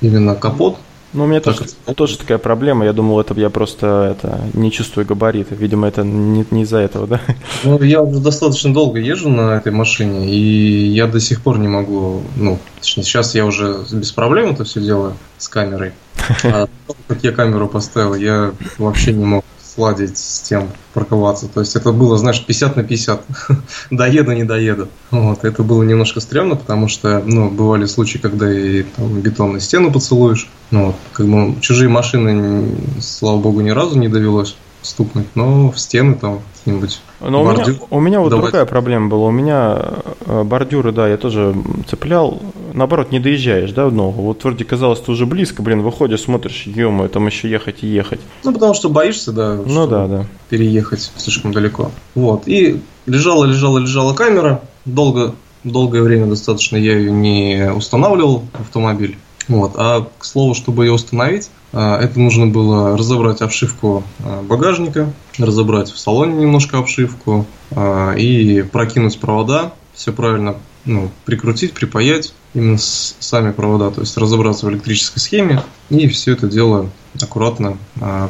именно 0.00 0.34
капот 0.34 0.78
Ну, 1.12 1.24
у 1.24 1.26
меня 1.26 1.40
Так, 1.40 1.58
тоже, 1.58 1.70
тоже 1.94 2.18
такая 2.18 2.38
проблема. 2.38 2.84
Я 2.84 2.92
думал, 2.92 3.20
это 3.20 3.34
я 3.34 3.50
просто 3.50 4.16
это, 4.16 4.40
не 4.54 4.70
чувствую 4.70 5.06
габариты. 5.06 5.54
Видимо, 5.54 5.86
это 5.86 6.02
не, 6.02 6.44
не 6.50 6.62
из-за 6.62 6.78
этого, 6.78 7.06
да? 7.06 7.20
Ну, 7.64 7.80
я 7.82 8.00
уже 8.00 8.20
достаточно 8.20 8.72
долго 8.72 8.98
езжу 8.98 9.28
на 9.28 9.56
этой 9.56 9.72
машине, 9.72 10.32
и 10.32 10.86
я 10.88 11.06
до 11.06 11.20
сих 11.20 11.42
пор 11.42 11.58
не 11.58 11.68
могу, 11.68 12.22
ну, 12.36 12.58
точнее, 12.80 13.04
сейчас 13.04 13.34
я 13.34 13.44
уже 13.44 13.84
без 13.92 14.12
проблем 14.12 14.50
это 14.50 14.64
все 14.64 14.80
делаю 14.80 15.14
с 15.38 15.48
камерой. 15.48 15.92
А 16.44 16.68
как 17.08 17.22
я 17.24 17.32
камеру 17.32 17.68
поставил, 17.68 18.14
я 18.14 18.52
вообще 18.78 19.12
не 19.12 19.24
мог 19.24 19.44
сладить 19.74 20.18
с 20.18 20.40
тем 20.40 20.70
парковаться. 20.94 21.48
То 21.48 21.60
есть 21.60 21.76
это 21.76 21.92
было, 21.92 22.18
знаешь, 22.18 22.44
50 22.44 22.76
на 22.76 22.82
50. 22.84 23.22
доеду, 23.90 24.32
не 24.32 24.44
доеду. 24.44 24.88
Вот. 25.10 25.44
Это 25.44 25.62
было 25.62 25.82
немножко 25.82 26.20
стрёмно, 26.20 26.56
потому 26.56 26.88
что, 26.88 27.22
ну, 27.24 27.50
бывали 27.50 27.86
случаи, 27.86 28.18
когда 28.18 28.52
и 28.52 28.82
там, 28.82 29.20
бетонную 29.20 29.60
стену 29.60 29.92
поцелуешь. 29.92 30.48
Ну, 30.70 30.86
вот, 30.86 30.96
как 31.12 31.26
бы 31.26 31.60
чужие 31.60 31.88
машины, 31.88 32.76
слава 33.00 33.38
богу, 33.38 33.60
ни 33.60 33.70
разу 33.70 33.98
не 33.98 34.08
довелось 34.08 34.56
стукнуть, 34.82 35.26
но 35.34 35.70
в 35.70 35.78
стены 35.78 36.14
там 36.14 36.40
где-нибудь 36.64 37.00
Но 37.20 37.42
у 37.42 37.52
меня, 37.52 37.64
у 37.90 38.00
меня 38.00 38.20
вот 38.20 38.30
Давай. 38.30 38.44
другая 38.44 38.66
проблема 38.66 39.08
была. 39.08 39.28
У 39.28 39.30
меня 39.30 39.80
э, 40.26 40.42
бордюры, 40.44 40.92
да, 40.92 41.08
я 41.08 41.16
тоже 41.16 41.54
цеплял. 41.88 42.40
Наоборот, 42.72 43.12
не 43.12 43.20
доезжаешь, 43.20 43.72
да, 43.72 43.86
в 43.86 43.92
ногу. 43.92 44.22
Вот 44.22 44.42
вроде 44.44 44.64
казалось, 44.64 45.00
ты 45.00 45.10
уже 45.12 45.26
близко, 45.26 45.62
блин, 45.62 45.82
выходишь, 45.82 46.22
смотришь, 46.22 46.64
ё 46.66 47.08
там 47.08 47.26
еще 47.26 47.50
ехать 47.50 47.82
и 47.82 47.86
ехать. 47.86 48.20
Ну, 48.44 48.52
потому 48.52 48.74
что 48.74 48.88
боишься, 48.88 49.32
да, 49.32 49.58
Ну 49.64 49.86
да, 49.86 50.06
да. 50.06 50.26
переехать 50.48 51.10
слишком 51.16 51.52
далеко. 51.52 51.90
Вот. 52.14 52.46
И 52.46 52.80
лежала, 53.06 53.44
лежала, 53.44 53.78
лежала 53.78 54.14
камера. 54.14 54.62
Долго, 54.84 55.34
долгое 55.64 56.02
время 56.02 56.26
достаточно 56.26 56.76
я 56.76 56.96
ее 56.96 57.10
не 57.10 57.72
устанавливал 57.72 58.44
в 58.52 58.60
автомобиль. 58.60 59.16
Вот. 59.48 59.72
А 59.76 60.08
к 60.18 60.24
слову, 60.24 60.54
чтобы 60.54 60.86
ее 60.86 60.92
установить, 60.92 61.50
а, 61.72 61.98
это 61.98 62.20
нужно 62.20 62.46
было 62.46 62.96
разобрать 62.96 63.40
обшивку 63.40 64.04
а, 64.24 64.42
багажника, 64.42 65.12
разобрать 65.38 65.90
в 65.90 65.98
салоне 65.98 66.34
немножко 66.34 66.78
обшивку 66.78 67.46
а, 67.70 68.12
и 68.12 68.62
прокинуть 68.62 69.18
провода, 69.18 69.72
все 69.94 70.12
правильно 70.12 70.56
ну, 70.84 71.10
прикрутить, 71.24 71.72
припаять 71.72 72.34
именно 72.54 72.76
сами 72.78 73.52
провода, 73.52 73.90
то 73.90 74.00
есть 74.00 74.16
разобраться 74.16 74.66
в 74.66 74.70
электрической 74.70 75.20
схеме 75.20 75.62
и 75.90 76.08
все 76.08 76.32
это 76.32 76.48
дело 76.48 76.90
аккуратно 77.20 77.78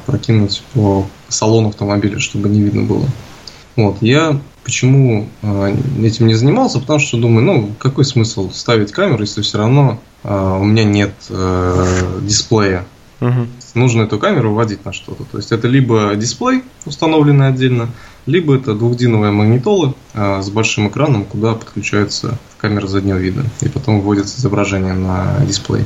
прокинуть 0.07 0.63
по 0.75 1.07
салону 1.29 1.71
автомобиля, 1.71 2.19
чтобы 2.19 2.49
не 2.49 2.61
видно 2.61 2.83
было. 2.83 3.07
Вот, 3.75 3.97
я 4.03 4.39
почему 4.65 5.29
этим 5.43 6.27
не 6.27 6.35
занимался, 6.35 6.79
потому 6.79 6.99
что 6.99 7.17
думаю, 7.17 7.45
ну, 7.45 7.71
какой 7.79 8.05
смысл 8.05 8.51
ставить 8.51 8.93
камеру, 8.93 9.23
если 9.23 9.41
все 9.41 9.59
равно 9.59 9.99
у 10.25 10.65
меня 10.65 10.85
нет 10.85 11.15
э, 11.31 12.21
дисплея. 12.23 12.85
Мгм. 13.23 13.49
Нужно 13.75 14.03
эту 14.03 14.19
камеру 14.19 14.53
вводить 14.53 14.85
на 14.85 14.93
что-то. 14.93 15.25
То 15.25 15.39
есть 15.39 15.53
это 15.53 15.69
либо 15.69 16.13
дисплей, 16.17 16.65
установленный 16.85 17.49
отдельно, 17.49 17.89
либо 18.27 18.57
это 18.57 18.75
двухдиновая 18.75 19.31
магнитола 19.31 19.95
а, 20.13 20.43
с 20.43 20.51
большим 20.51 20.89
экраном, 20.89 21.25
куда 21.25 21.55
подключается 21.55 22.39
камера 22.59 22.89
заднего 22.89 23.17
вида. 23.17 23.45
И 23.61 23.69
потом 23.69 24.01
вводится 24.01 24.41
изображение 24.41 24.95
на 24.95 25.39
дисплей. 25.47 25.85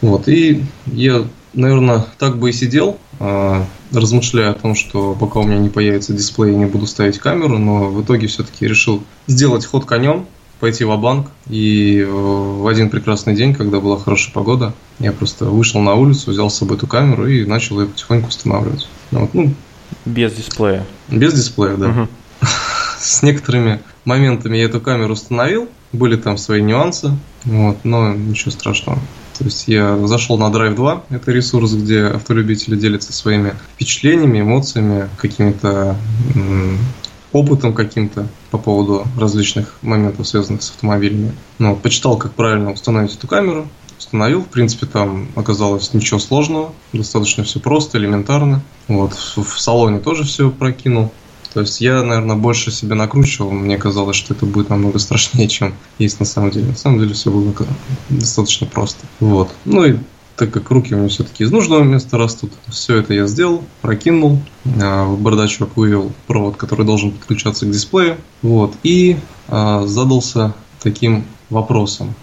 Вот, 0.00 0.28
и 0.28 0.64
я, 0.86 1.24
наверное, 1.52 2.06
так 2.18 2.38
бы 2.38 2.50
и 2.50 2.52
сидел, 2.52 2.98
а, 3.18 3.66
размышляя 3.92 4.50
о 4.50 4.54
том, 4.54 4.76
что 4.76 5.16
пока 5.18 5.40
у 5.40 5.44
меня 5.44 5.58
не 5.58 5.68
появится 5.68 6.12
дисплей, 6.12 6.52
я 6.52 6.58
не 6.58 6.66
буду 6.66 6.86
ставить 6.86 7.18
камеру, 7.18 7.58
но 7.58 7.88
в 7.88 8.02
итоге 8.02 8.28
все-таки 8.28 8.66
решил 8.66 9.02
сделать 9.26 9.66
ход 9.66 9.84
конем, 9.84 10.26
пойти 10.62 10.84
в 10.84 10.96
банк 10.96 11.26
и 11.50 11.98
э, 11.98 12.06
в 12.08 12.68
один 12.68 12.88
прекрасный 12.88 13.34
день, 13.34 13.52
когда 13.52 13.80
была 13.80 13.98
хорошая 13.98 14.32
погода, 14.32 14.72
я 15.00 15.10
просто 15.10 15.46
вышел 15.46 15.80
на 15.80 15.94
улицу, 15.94 16.30
взял 16.30 16.50
с 16.50 16.54
собой 16.54 16.76
эту 16.76 16.86
камеру 16.86 17.26
и 17.26 17.44
начал 17.44 17.80
ее 17.80 17.88
потихоньку 17.88 18.28
устанавливать. 18.28 18.88
Вот, 19.10 19.34
ну, 19.34 19.52
Без 20.06 20.32
дисплея. 20.34 20.86
без 21.08 21.34
дисплея, 21.34 21.74
да. 21.74 21.88
Мгм. 21.88 22.08
С 23.00 23.24
некоторыми 23.24 23.80
моментами 24.04 24.56
я 24.56 24.66
эту 24.66 24.80
камеру 24.80 25.14
установил, 25.14 25.68
были 25.92 26.14
там 26.14 26.38
свои 26.38 26.62
нюансы, 26.62 27.10
вот, 27.44 27.78
но 27.82 28.14
ничего 28.14 28.52
страшного. 28.52 29.00
То 29.36 29.44
есть 29.46 29.66
я 29.66 29.98
зашел 30.06 30.38
на 30.38 30.44
Drive 30.44 30.76
2, 30.76 31.06
это 31.10 31.32
ресурс, 31.32 31.72
где 31.72 32.04
автолюбители 32.04 32.76
делятся 32.76 33.12
своими 33.12 33.54
впечатлениями, 33.74 34.42
эмоциями, 34.42 35.08
какими-то 35.16 35.96
опытом 37.32 37.74
каким-то 37.74 38.28
по 38.50 38.58
поводу 38.58 39.06
различных 39.18 39.78
моментов, 39.82 40.26
связанных 40.26 40.62
с 40.62 40.70
автомобилями. 40.70 41.32
Ну, 41.58 41.76
почитал, 41.76 42.16
как 42.16 42.32
правильно 42.34 42.72
установить 42.72 43.16
эту 43.16 43.26
камеру, 43.26 43.68
установил. 43.98 44.42
В 44.42 44.48
принципе, 44.48 44.86
там 44.86 45.28
оказалось 45.36 45.94
ничего 45.94 46.18
сложного, 46.18 46.72
достаточно 46.92 47.44
все 47.44 47.60
просто, 47.60 47.98
элементарно. 47.98 48.62
Вот, 48.88 49.14
в, 49.14 49.60
салоне 49.60 49.98
тоже 49.98 50.24
все 50.24 50.50
прокинул. 50.50 51.10
То 51.54 51.60
есть 51.60 51.80
я, 51.80 52.02
наверное, 52.02 52.36
больше 52.36 52.70
себя 52.70 52.94
накручивал. 52.94 53.50
Мне 53.50 53.76
казалось, 53.76 54.16
что 54.16 54.34
это 54.34 54.46
будет 54.46 54.70
намного 54.70 54.98
страшнее, 54.98 55.48
чем 55.50 55.74
есть 55.98 56.18
на 56.20 56.26
самом 56.26 56.50
деле. 56.50 56.68
На 56.68 56.76
самом 56.76 56.98
деле 56.98 57.14
все 57.14 57.30
было 57.30 57.52
достаточно 58.08 58.66
просто. 58.66 59.06
Вот. 59.20 59.50
Ну 59.64 59.84
и 59.84 59.96
так 60.42 60.50
как 60.50 60.70
руки 60.70 60.92
у 60.92 60.98
меня 60.98 61.08
все-таки 61.08 61.44
из 61.44 61.52
нужного 61.52 61.84
места 61.84 62.18
растут, 62.18 62.50
все 62.66 62.96
это 62.96 63.14
я 63.14 63.28
сделал, 63.28 63.62
прокинул, 63.80 64.40
а, 64.82 65.04
в 65.04 65.20
бардачок 65.20 65.76
вывел 65.76 66.10
провод, 66.26 66.56
который 66.56 66.84
должен 66.84 67.12
подключаться 67.12 67.64
к 67.64 67.70
дисплею, 67.70 68.16
вот, 68.42 68.74
и 68.82 69.18
а, 69.46 69.86
задался 69.86 70.52
таким 70.82 71.24
вопросом. 71.48 72.14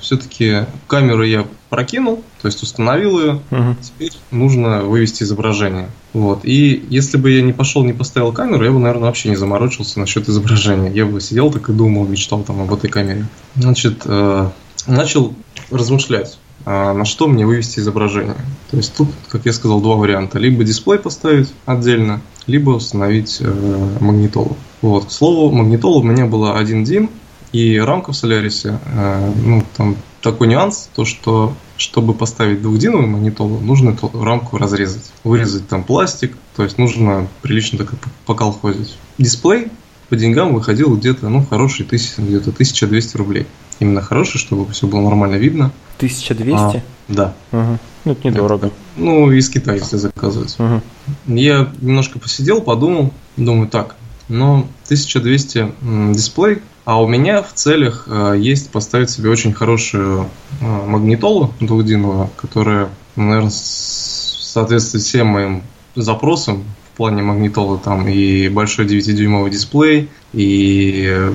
Все-таки 0.00 0.66
камеру 0.86 1.24
я 1.24 1.44
прокинул, 1.70 2.22
то 2.40 2.46
есть 2.46 2.62
установил 2.62 3.18
ее, 3.18 3.40
Мгм. 3.50 3.76
Теперь 3.82 4.12
нужно 4.30 4.84
вывести 4.84 5.24
изображение. 5.24 5.88
Вот. 6.12 6.44
И 6.44 6.86
если 6.88 7.16
бы 7.16 7.32
я 7.32 7.42
не 7.42 7.52
пошел, 7.52 7.82
не 7.82 7.94
поставил 7.94 8.32
камеру, 8.32 8.64
я 8.64 8.70
бы, 8.70 8.78
наверное, 8.78 9.06
вообще 9.06 9.30
не 9.30 9.36
заморочился 9.36 9.98
насчет 9.98 10.28
изображения. 10.28 10.92
Я 10.92 11.06
бы 11.06 11.20
сидел 11.20 11.50
так 11.50 11.68
и 11.68 11.72
думал, 11.72 12.06
мечтал 12.06 12.42
там 12.42 12.60
об 12.60 12.72
этой 12.72 12.90
камере. 12.90 13.26
Значит, 13.56 14.02
э, 14.04 14.50
начал 14.86 15.34
размышлять, 15.70 16.38
а 16.45 16.45
на 16.64 17.04
что 17.04 17.28
мне 17.28 17.46
вывести 17.46 17.78
изображение. 17.78 18.36
То 18.70 18.76
есть 18.76 18.94
тут, 18.96 19.08
как 19.28 19.46
я 19.46 19.52
сказал, 19.52 19.80
два 19.80 19.94
варианта. 19.94 20.38
Либо 20.38 20.64
дисплей 20.64 20.98
поставить 20.98 21.52
отдельно, 21.64 22.20
либо 22.46 22.70
установить 22.70 23.38
э, 23.40 23.96
магнитолу. 24.00 24.56
Вот. 24.82 25.06
К 25.06 25.10
слову, 25.10 25.54
магнитола 25.54 25.98
у 25.98 26.02
меня 26.02 26.26
была 26.26 26.58
1 26.58 26.84
дин, 26.84 27.10
и 27.52 27.78
рамка 27.78 28.12
в 28.12 28.16
Солярисе, 28.16 28.80
э, 28.84 29.32
ну, 29.44 29.62
там 29.76 29.96
такой 30.20 30.48
нюанс, 30.48 30.88
то 30.94 31.04
что 31.04 31.54
чтобы 31.76 32.14
поставить 32.14 32.62
двухдиновую 32.62 33.08
магнитолу, 33.08 33.60
нужно 33.60 33.90
эту 33.90 34.10
рамку 34.12 34.56
разрезать. 34.56 35.12
Вырезать 35.24 35.68
там 35.68 35.84
пластик, 35.84 36.36
то 36.56 36.64
есть 36.64 36.78
нужно 36.78 37.28
прилично 37.42 37.78
так 37.78 37.92
поколхозить. 38.24 38.96
Дисплей 39.18 39.68
по 40.08 40.16
деньгам 40.16 40.54
выходил 40.54 40.96
где-то, 40.96 41.28
ну, 41.28 41.44
хороший, 41.44 41.84
тысяч, 41.84 42.16
где-то 42.16 42.50
1200 42.50 43.16
рублей. 43.16 43.46
Именно 43.78 44.00
хороший, 44.00 44.38
чтобы 44.38 44.70
все 44.72 44.86
было 44.86 45.00
нормально 45.00 45.36
видно. 45.36 45.70
1200? 45.98 46.56
А, 46.58 46.82
да. 47.08 47.34
Ага. 47.52 47.78
Ну, 48.04 48.12
это 48.12 48.28
недорого. 48.28 48.66
Это, 48.68 48.76
ну, 48.96 49.32
из 49.32 49.48
Китая, 49.48 49.76
если 49.76 49.96
заказывать. 49.96 50.56
Угу. 50.58 50.80
Я 51.26 51.72
немножко 51.80 52.18
посидел, 52.18 52.60
подумал, 52.60 53.12
думаю, 53.36 53.68
так, 53.68 53.96
но 54.28 54.68
1200 54.86 55.72
дисплей, 56.12 56.58
а 56.84 57.02
у 57.02 57.08
меня 57.08 57.42
в 57.42 57.52
целях 57.52 58.06
э, 58.06 58.36
есть 58.38 58.70
поставить 58.70 59.10
себе 59.10 59.28
очень 59.28 59.52
хорошую 59.52 60.28
э, 60.60 60.64
магнитолу 60.64 61.52
двухдиновую, 61.58 62.30
которая, 62.36 62.90
наверное, 63.16 63.50
соответствует 63.50 65.02
всем 65.02 65.26
моим 65.26 65.62
запросам 65.96 66.62
в 66.92 66.96
плане 66.96 67.22
магнитолы. 67.22 67.78
Там 67.78 68.06
и 68.06 68.48
большой 68.48 68.86
9-дюймовый 68.86 69.50
дисплей, 69.50 70.10
и 70.32 71.32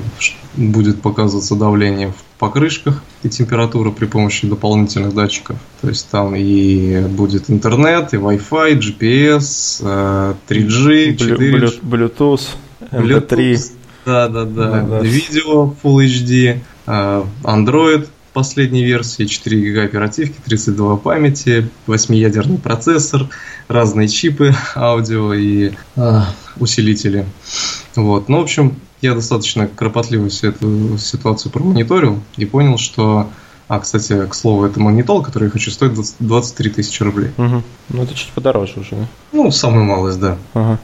будет 0.55 1.01
показываться 1.01 1.55
давление 1.55 2.13
в 2.13 2.30
покрышках 2.41 3.03
и 3.21 3.29
температура 3.29 3.91
при 3.91 4.07
помощи 4.07 4.47
дополнительных 4.47 5.13
датчиков. 5.13 5.57
То 5.79 5.89
есть 5.89 6.09
там 6.09 6.33
и 6.35 7.01
будет 7.01 7.51
интернет, 7.51 8.15
и 8.15 8.17
Wi-Fi, 8.17 8.79
GPS, 8.79 10.35
3G, 10.49 11.15
4G. 11.17 11.81
Bluetooth, 11.83 12.41
MP3. 12.91 13.71
Да, 14.07 14.27
да, 14.27 14.45
да. 14.45 14.99
Видео 15.01 15.75
Full 15.83 16.05
HD, 16.05 16.59
э, 16.87 17.23
Android 17.43 18.07
последней 18.33 18.83
версии, 18.85 19.25
4 19.25 19.61
гига 19.61 19.83
оперативки, 19.83 20.37
32 20.43 20.97
памяти, 20.97 21.69
8-ядерный 21.85 22.57
процессор, 22.57 23.27
разные 23.67 24.07
чипы 24.07 24.55
аудио 24.75 25.35
и 25.35 25.73
э, 25.95 26.21
усилители. 26.57 27.27
Вот. 27.95 28.29
Ну, 28.29 28.39
в 28.39 28.41
общем, 28.41 28.77
я 29.01 29.13
достаточно 29.13 29.67
кропотливо 29.67 30.29
всю 30.29 30.49
эту 30.49 30.97
ситуацию 30.97 31.51
промониторил 31.51 32.21
и 32.37 32.45
понял, 32.45 32.77
что... 32.77 33.29
А, 33.67 33.79
кстати, 33.79 34.27
к 34.27 34.33
слову, 34.33 34.65
это 34.65 34.81
магнитол, 34.81 35.23
который 35.23 35.45
я 35.45 35.49
хочу, 35.49 35.71
стоит 35.71 35.93
23 36.19 36.69
тысячи 36.71 37.03
рублей. 37.03 37.31
Угу. 37.37 37.63
Ну, 37.87 38.03
это 38.03 38.13
чуть 38.13 38.27
подороже 38.31 38.81
уже, 38.81 38.97
да? 38.97 39.07
Ну, 39.31 39.49
самый 39.49 39.85
малость, 39.85 40.19
да. 40.19 40.37
Ага. 40.53 40.79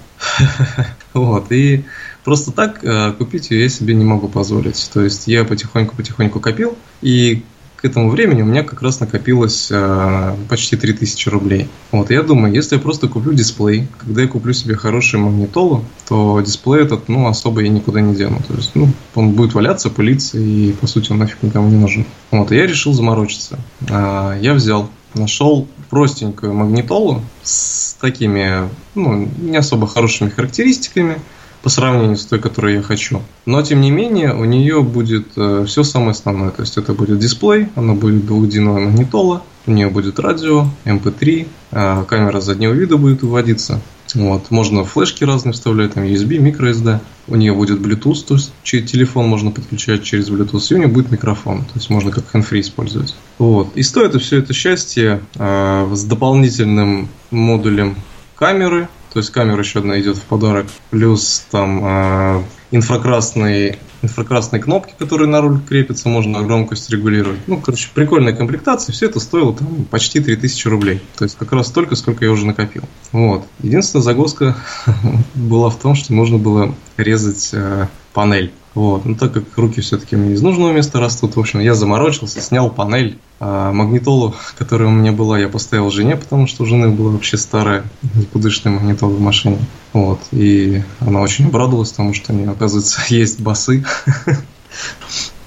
Вот, 1.13 1.51
и 1.51 1.83
просто 2.23 2.51
так 2.51 2.83
э, 2.83 3.11
купить 3.11 3.51
ее 3.51 3.63
я 3.63 3.69
себе 3.69 3.93
не 3.93 4.05
могу 4.05 4.29
позволить. 4.29 4.89
То 4.93 5.01
есть 5.01 5.27
я 5.27 5.43
потихоньку-потихоньку 5.43 6.39
копил, 6.39 6.77
и 7.01 7.43
к 7.77 7.85
этому 7.85 8.09
времени 8.09 8.41
у 8.41 8.45
меня 8.45 8.63
как 8.63 8.81
раз 8.81 8.99
накопилось 8.99 9.69
э, 9.71 10.35
почти 10.49 10.75
3000 10.75 11.29
рублей. 11.29 11.67
Вот, 11.91 12.09
я 12.09 12.23
думаю, 12.23 12.53
если 12.53 12.75
я 12.75 12.81
просто 12.81 13.07
куплю 13.07 13.33
дисплей, 13.33 13.87
когда 13.99 14.23
я 14.23 14.27
куплю 14.27 14.51
себе 14.53 14.75
хороший 14.75 15.19
магнитолу, 15.19 15.85
то 16.07 16.41
дисплей 16.41 16.81
этот, 16.81 17.07
ну, 17.07 17.27
особо 17.27 17.61
я 17.61 17.69
никуда 17.69 18.01
не 18.01 18.15
дену. 18.15 18.41
То 18.47 18.55
есть, 18.55 18.71
ну, 18.73 18.89
он 19.13 19.31
будет 19.33 19.53
валяться, 19.53 19.91
пылиться, 19.91 20.39
и, 20.39 20.71
по 20.73 20.87
сути, 20.87 21.11
он 21.11 21.19
нафиг 21.19 21.43
никому 21.43 21.69
не 21.69 21.77
нужен. 21.77 22.05
Вот, 22.31 22.51
и 22.51 22.55
я 22.55 22.65
решил 22.65 22.93
заморочиться. 22.93 23.59
Э, 23.87 24.35
я 24.41 24.55
взял, 24.55 24.89
нашел 25.13 25.67
простенькую 25.91 26.55
магнитолу 26.55 27.21
с 27.43 27.95
такими, 28.01 28.69
ну, 28.95 29.29
не 29.37 29.57
особо 29.57 29.85
хорошими 29.85 30.29
характеристиками, 30.29 31.19
по 31.61 31.69
сравнению 31.69 32.17
с 32.17 32.25
той, 32.25 32.39
которую 32.39 32.75
я 32.75 32.81
хочу. 32.81 33.21
Но, 33.45 33.61
тем 33.61 33.81
не 33.81 33.91
менее, 33.91 34.33
у 34.33 34.45
нее 34.45 34.81
будет 34.81 35.27
э, 35.35 35.65
все 35.67 35.83
самое 35.83 36.11
основное. 36.11 36.51
То 36.51 36.61
есть, 36.61 36.77
это 36.77 36.93
будет 36.93 37.19
дисплей, 37.19 37.67
она 37.75 37.93
будет 37.93 38.25
двухдиновая 38.25 38.85
магнитола, 38.85 39.43
у 39.65 39.71
нее 39.71 39.89
будет 39.89 40.19
радио, 40.19 40.67
MP3, 40.85 41.47
э, 41.71 42.03
камера 42.07 42.41
заднего 42.41 42.73
вида 42.73 42.97
будет 42.97 43.21
выводиться. 43.21 43.81
Вот. 44.15 44.51
Можно 44.51 44.85
флешки 44.85 45.23
разные 45.23 45.53
вставлять, 45.53 45.93
там 45.93 46.03
USB, 46.03 46.39
microSD. 46.39 46.99
У 47.27 47.35
нее 47.35 47.53
будет 47.53 47.79
Bluetooth, 47.79 48.25
то 48.25 48.35
есть 48.35 48.51
телефон 48.63 49.27
можно 49.27 49.51
подключать 49.51 50.03
через 50.03 50.29
Bluetooth, 50.29 50.65
и 50.69 50.75
у 50.75 50.77
нее 50.77 50.87
будет 50.87 51.11
микрофон, 51.11 51.65
то 51.65 51.71
есть 51.75 51.89
можно 51.89 52.11
как 52.11 52.23
hands 52.33 52.59
использовать. 52.59 53.15
Вот. 53.37 53.75
И 53.75 53.83
стоит 53.83 54.19
все 54.21 54.37
это 54.37 54.53
счастье 54.53 55.21
э, 55.35 55.91
с 55.93 56.03
дополнительным 56.05 57.09
модулем 57.31 57.97
камеры, 58.35 58.87
то 59.17 59.21
есть 59.21 59.31
камера 59.31 59.57
еще 59.57 59.79
одна 59.79 59.99
идет 59.99 60.15
в 60.15 60.21
подарок. 60.21 60.67
Плюс 60.91 61.43
там 61.49 61.81
э, 61.83 62.43
инфракрасные, 62.69 63.79
инфракрасные 64.03 64.61
кнопки, 64.61 64.93
которые 64.95 65.27
на 65.27 65.41
руль 65.41 65.59
крепятся, 65.59 66.07
можно 66.07 66.43
громкость 66.43 66.91
регулировать. 66.91 67.39
Ну, 67.47 67.59
короче, 67.59 67.89
прикольная 67.95 68.33
комплектация. 68.33 68.93
Все 68.93 69.07
это 69.07 69.19
стоило 69.19 69.55
там 69.55 69.85
почти 69.85 70.19
3000 70.19 70.67
рублей. 70.67 71.01
То 71.17 71.23
есть 71.23 71.35
как 71.35 71.51
раз 71.51 71.65
столько, 71.69 71.95
сколько 71.95 72.25
я 72.25 72.31
уже 72.31 72.45
накопил. 72.45 72.83
Вот. 73.11 73.47
Единственная 73.63 74.03
загвоздка 74.03 74.55
была 75.33 75.71
в 75.71 75.79
том, 75.79 75.95
что 75.95 76.13
нужно 76.13 76.37
было 76.37 76.75
резать 76.97 77.49
э, 77.53 77.87
панель. 78.17 78.51
Вот. 78.73 79.05
Но 79.05 79.13
так 79.13 79.31
как 79.31 79.43
руки 79.57 79.79
все-таки 79.79 80.15
мне 80.15 80.33
из 80.33 80.41
нужного 80.41 80.71
места 80.71 80.99
растут, 80.99 81.35
в 81.35 81.39
общем, 81.39 81.59
я 81.59 81.75
заморочился, 81.75 82.41
снял 82.41 82.71
панель, 82.71 83.19
а 83.39 83.71
магнитолу, 83.71 84.33
которая 84.57 84.87
у 84.87 84.91
меня 84.91 85.11
была, 85.11 85.37
я 85.37 85.47
поставил 85.47 85.91
жене, 85.91 86.15
потому 86.15 86.47
что 86.47 86.63
у 86.63 86.65
жены 86.65 86.89
была 86.89 87.11
вообще 87.11 87.37
старая 87.37 87.83
никудышная 88.15 88.73
магнитола 88.73 89.13
в 89.13 89.21
машине. 89.21 89.59
Вот. 89.93 90.19
И 90.31 90.81
она 90.99 91.21
очень 91.21 91.45
обрадовалась, 91.45 91.91
потому 91.91 92.15
что 92.15 92.33
у 92.33 92.35
нее, 92.35 92.49
оказывается, 92.49 93.01
есть 93.13 93.39
басы. 93.39 93.85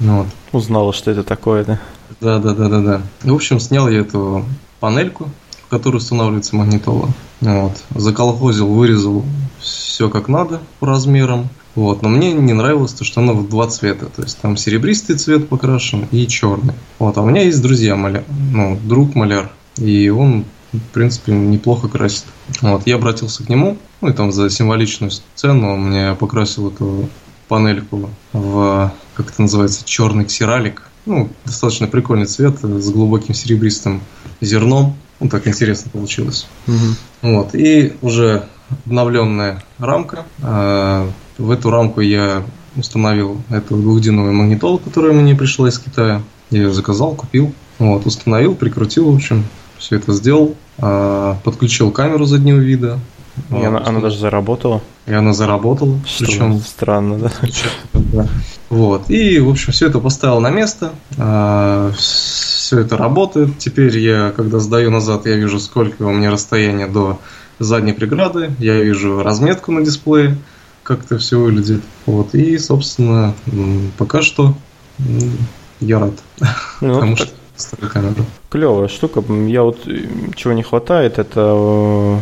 Вот. 0.00 0.26
Узнала, 0.52 0.92
что 0.94 1.10
это 1.10 1.22
такое, 1.22 1.64
да? 1.64 1.78
Да, 2.20 2.38
да, 2.38 2.54
да, 2.54 2.68
да, 2.68 2.80
да. 2.80 3.02
В 3.22 3.34
общем, 3.34 3.60
снял 3.60 3.86
я 3.88 4.00
эту 4.00 4.44
панельку, 4.80 5.28
в 5.66 5.68
которую 5.68 6.00
устанавливается 6.00 6.56
магнитола. 6.56 7.10
Вот. 7.40 7.82
Заколхозил, 7.94 8.68
вырезал 8.68 9.24
все 9.60 10.08
как 10.08 10.28
надо 10.28 10.60
по 10.78 10.86
размерам. 10.86 11.50
Вот. 11.74 12.02
Но 12.02 12.08
мне 12.08 12.32
не 12.32 12.52
нравилось 12.52 12.92
то, 12.92 13.04
что 13.04 13.20
оно 13.20 13.34
в 13.34 13.48
два 13.48 13.68
цвета. 13.68 14.06
То 14.06 14.22
есть 14.22 14.38
там 14.38 14.56
серебристый 14.56 15.16
цвет 15.16 15.48
покрашен 15.48 16.06
и 16.10 16.26
черный. 16.26 16.74
Вот. 16.98 17.16
А 17.16 17.22
у 17.22 17.26
меня 17.26 17.42
есть 17.42 17.62
друзья 17.62 17.96
маляр, 17.96 18.24
ну, 18.52 18.78
друг 18.82 19.14
маляр. 19.14 19.50
И 19.76 20.08
он, 20.08 20.44
в 20.72 20.78
принципе, 20.92 21.32
неплохо 21.32 21.88
красит. 21.88 22.24
Вот. 22.60 22.86
Я 22.86 22.96
обратился 22.96 23.44
к 23.44 23.48
нему, 23.48 23.78
ну 24.00 24.08
и 24.08 24.12
там 24.12 24.32
за 24.32 24.50
символичную 24.50 25.12
цену 25.34 25.74
он 25.74 25.90
мне 25.90 26.14
покрасил 26.14 26.68
эту 26.68 27.08
панельку 27.48 28.10
в, 28.32 28.92
как 29.14 29.30
это 29.30 29.42
называется, 29.42 29.84
черный 29.84 30.24
ксералик. 30.24 30.82
Ну, 31.06 31.30
достаточно 31.44 31.86
прикольный 31.86 32.26
цвет 32.26 32.58
с 32.60 32.90
глубоким 32.90 33.34
серебристым 33.34 34.02
зерном. 34.40 34.96
Ну, 35.18 35.28
так 35.28 35.46
интересно 35.46 35.90
получилось. 35.90 36.46
Угу. 36.66 37.32
Вот. 37.32 37.54
И 37.54 37.94
уже 38.02 38.46
обновленная 38.86 39.62
рамка. 39.78 40.24
А, 40.42 41.10
в 41.40 41.50
эту 41.50 41.70
рамку 41.70 42.00
я 42.00 42.44
установил 42.76 43.40
эту 43.50 43.76
двухдиновую 43.76 44.34
магнитолу, 44.34 44.78
которая 44.78 45.12
мне 45.12 45.34
пришла 45.34 45.68
из 45.68 45.78
Китая. 45.78 46.22
Я 46.50 46.62
ее 46.62 46.72
заказал, 46.72 47.14
купил. 47.14 47.52
Вот, 47.78 48.06
установил, 48.06 48.54
прикрутил, 48.54 49.10
в 49.10 49.14
общем, 49.16 49.44
все 49.78 49.96
это 49.96 50.12
сделал. 50.12 50.54
А, 50.78 51.38
подключил 51.42 51.90
камеру 51.90 52.26
заднего 52.26 52.58
вида. 52.58 52.98
И 53.48 53.54
вот, 53.54 53.64
она, 53.64 53.82
она 53.86 54.00
даже 54.00 54.18
заработала. 54.18 54.82
И 55.06 55.12
она 55.12 55.32
заработала. 55.32 55.98
Что 56.06 56.26
причем 56.26 56.58
странно, 56.60 57.18
да? 57.18 57.32
да. 57.94 58.28
Вот. 58.68 59.08
И, 59.08 59.38
в 59.38 59.48
общем, 59.48 59.72
все 59.72 59.86
это 59.86 59.98
поставил 59.98 60.40
на 60.40 60.50
место. 60.50 60.92
А, 61.16 61.90
все 61.96 62.80
это 62.80 62.96
работает. 62.96 63.58
Теперь 63.58 63.96
я, 63.98 64.32
когда 64.36 64.58
сдаю 64.58 64.90
назад, 64.90 65.26
я 65.26 65.36
вижу, 65.36 65.58
сколько 65.58 66.02
у 66.02 66.12
меня 66.12 66.30
расстояние 66.30 66.86
до 66.86 67.18
задней 67.58 67.92
преграды. 67.92 68.52
Я 68.58 68.80
вижу 68.80 69.22
разметку 69.22 69.72
на 69.72 69.82
дисплее 69.82 70.36
как 70.90 71.04
это 71.04 71.18
все 71.18 71.38
выглядит. 71.38 71.82
Вот. 72.04 72.34
И, 72.34 72.58
собственно, 72.58 73.32
пока 73.96 74.22
что 74.22 74.56
я 75.78 76.00
рад. 76.00 76.14
Ну, 76.80 76.94
потому 76.94 77.16
что 77.16 77.28
камеру. 77.92 78.24
Клевая 78.48 78.88
штука. 78.88 79.22
Я 79.46 79.62
вот 79.62 79.86
э, 79.86 80.08
чего 80.34 80.52
не 80.52 80.62
хватает, 80.64 81.18
это 81.18 81.40
э, 81.54 82.18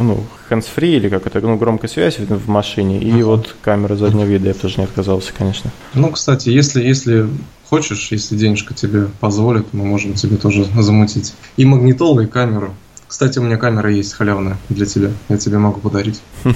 ну, 0.00 0.24
hands-free 0.50 0.96
или 0.96 1.08
как 1.10 1.26
это, 1.26 1.40
ну, 1.40 1.56
громкая 1.56 1.88
связь 1.88 2.18
в 2.18 2.48
машине 2.48 2.98
и 2.98 3.10
uh-huh. 3.10 3.24
вот 3.24 3.54
камера 3.60 3.94
заднего 3.94 4.24
вида. 4.24 4.48
Я 4.48 4.54
тоже 4.54 4.78
не 4.78 4.84
отказался, 4.84 5.32
конечно. 5.36 5.70
Ну, 5.94 6.10
кстати, 6.10 6.48
если, 6.48 6.82
если 6.82 7.28
хочешь, 7.68 8.10
если 8.10 8.34
денежка 8.34 8.74
тебе 8.74 9.08
позволит, 9.20 9.72
мы 9.72 9.84
можем 9.84 10.14
тебе 10.14 10.38
тоже 10.38 10.64
замутить 10.76 11.34
и 11.56 11.64
магнитолу, 11.64 12.20
и 12.22 12.26
камеру. 12.26 12.74
Кстати, 13.12 13.38
у 13.38 13.42
меня 13.42 13.58
камера 13.58 13.92
есть 13.92 14.14
халявная 14.14 14.56
для 14.70 14.86
тебя. 14.86 15.10
Я 15.28 15.36
тебе 15.36 15.58
могу 15.58 15.80
подарить. 15.80 16.22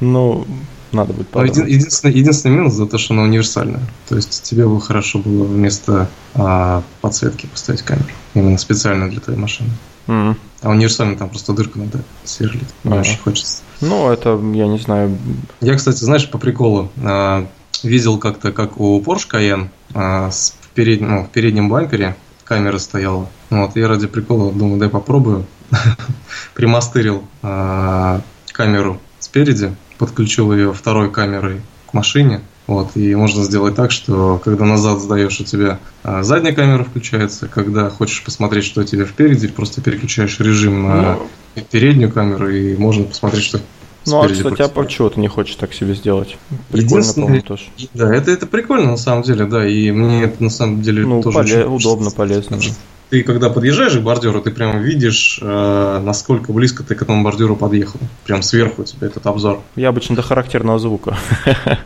Ну, 0.00 0.46
надо 0.92 1.12
будет 1.12 1.28
подумать. 1.28 1.56
Единственный, 1.56 2.14
единственный 2.14 2.56
минус 2.56 2.74
за 2.74 2.86
то, 2.86 2.98
что 2.98 3.14
она 3.14 3.24
универсальная. 3.24 3.82
То 4.08 4.14
есть 4.14 4.44
тебе 4.44 4.66
бы 4.68 4.80
хорошо 4.80 5.18
было 5.18 5.42
вместо 5.42 6.08
а, 6.34 6.84
подсветки 7.00 7.46
поставить 7.46 7.82
камеру. 7.82 8.08
Именно 8.34 8.58
специально 8.58 9.10
для 9.10 9.20
твоей 9.20 9.38
машины. 9.40 9.70
Mm-hmm. 10.06 10.36
А 10.62 10.70
универсально 10.70 11.16
там 11.16 11.28
просто 11.30 11.52
дырку 11.52 11.80
надо 11.80 11.98
сверлить. 12.22 12.68
Мне 12.84 13.00
очень 13.00 13.18
хочется. 13.18 13.62
Ну, 13.80 14.08
это, 14.10 14.40
я 14.54 14.68
не 14.68 14.78
знаю. 14.78 15.18
Я, 15.60 15.74
кстати, 15.74 16.04
знаешь, 16.04 16.30
по 16.30 16.38
приколу 16.38 16.90
а, 17.04 17.46
видел 17.82 18.18
как-то, 18.18 18.52
как 18.52 18.78
у 18.78 19.00
Porsche 19.00 19.28
Cayenne 19.32 19.68
а, 19.94 20.30
с 20.30 20.54
перед, 20.74 21.00
ну, 21.00 21.24
в 21.24 21.30
переднем 21.30 21.68
бампере 21.68 22.14
камера 22.44 22.78
стояла. 22.78 23.28
Вот, 23.50 23.76
я 23.76 23.88
ради 23.88 24.06
прикола 24.06 24.52
думаю, 24.52 24.78
дай 24.78 24.88
попробую. 24.88 25.44
Примастырил 26.54 27.24
а, 27.42 28.20
камеру 28.52 29.00
спереди, 29.18 29.74
подключил 29.98 30.52
ее 30.52 30.72
второй 30.72 31.10
камерой 31.10 31.60
к 31.86 31.94
машине 31.94 32.40
Вот, 32.66 32.96
и 32.96 33.14
можно 33.14 33.44
сделать 33.44 33.74
так, 33.74 33.90
что 33.90 34.40
когда 34.44 34.64
назад 34.64 35.00
сдаешь, 35.00 35.40
у 35.40 35.44
тебя 35.44 35.78
а, 36.02 36.22
задняя 36.22 36.54
камера 36.54 36.84
включается, 36.84 37.48
когда 37.48 37.90
хочешь 37.90 38.22
посмотреть, 38.22 38.64
что 38.64 38.82
у 38.82 38.84
тебя 38.84 39.04
впереди, 39.04 39.48
просто 39.48 39.80
переключаешь 39.80 40.38
режим 40.40 40.82
на 40.82 41.18
ну, 41.56 41.62
переднюю 41.70 42.12
камеру, 42.12 42.48
и 42.48 42.76
можно 42.76 43.04
посмотреть, 43.04 43.44
что 43.44 43.60
ну, 44.04 44.20
а, 44.20 44.28
кстати, 44.28 44.60
а 44.60 44.68
почему 44.68 45.10
ты 45.10 45.20
не 45.20 45.28
хочешь 45.28 45.54
так 45.54 45.72
себе 45.72 45.94
сделать? 45.94 46.36
Прикольно, 46.72 47.12
по-моему, 47.12 47.42
тоже. 47.42 47.66
Да, 47.94 48.12
это, 48.12 48.32
это 48.32 48.48
прикольно, 48.48 48.90
на 48.90 48.96
самом 48.96 49.22
деле, 49.22 49.44
да, 49.44 49.64
и 49.64 49.92
мне 49.92 50.24
это, 50.24 50.42
на 50.42 50.50
самом 50.50 50.82
деле, 50.82 51.06
ну, 51.06 51.22
тоже 51.22 51.38
поле- 51.38 51.64
очень 51.66 51.76
удобно, 51.76 52.10
полезно. 52.10 52.56
Да 52.56 52.64
ты 53.12 53.22
когда 53.24 53.50
подъезжаешь 53.50 53.92
к 53.92 54.00
бордюру, 54.00 54.40
ты 54.40 54.50
прямо 54.50 54.78
видишь, 54.78 55.38
э, 55.42 56.00
насколько 56.02 56.50
близко 56.50 56.82
ты 56.82 56.94
к 56.94 57.02
этому 57.02 57.22
бордюру 57.22 57.56
подъехал. 57.56 58.00
Прям 58.24 58.40
сверху 58.40 58.80
у 58.80 58.84
тебя 58.86 59.06
этот 59.06 59.26
обзор. 59.26 59.60
Я 59.76 59.90
обычно 59.90 60.16
до 60.16 60.22
характерного 60.22 60.78
звука. 60.78 61.18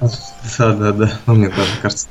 Да, 0.58 0.72
да, 0.72 0.92
да. 0.92 1.20
Ну, 1.26 1.34
мне 1.34 1.48
тоже 1.48 1.68
кажется. 1.82 2.06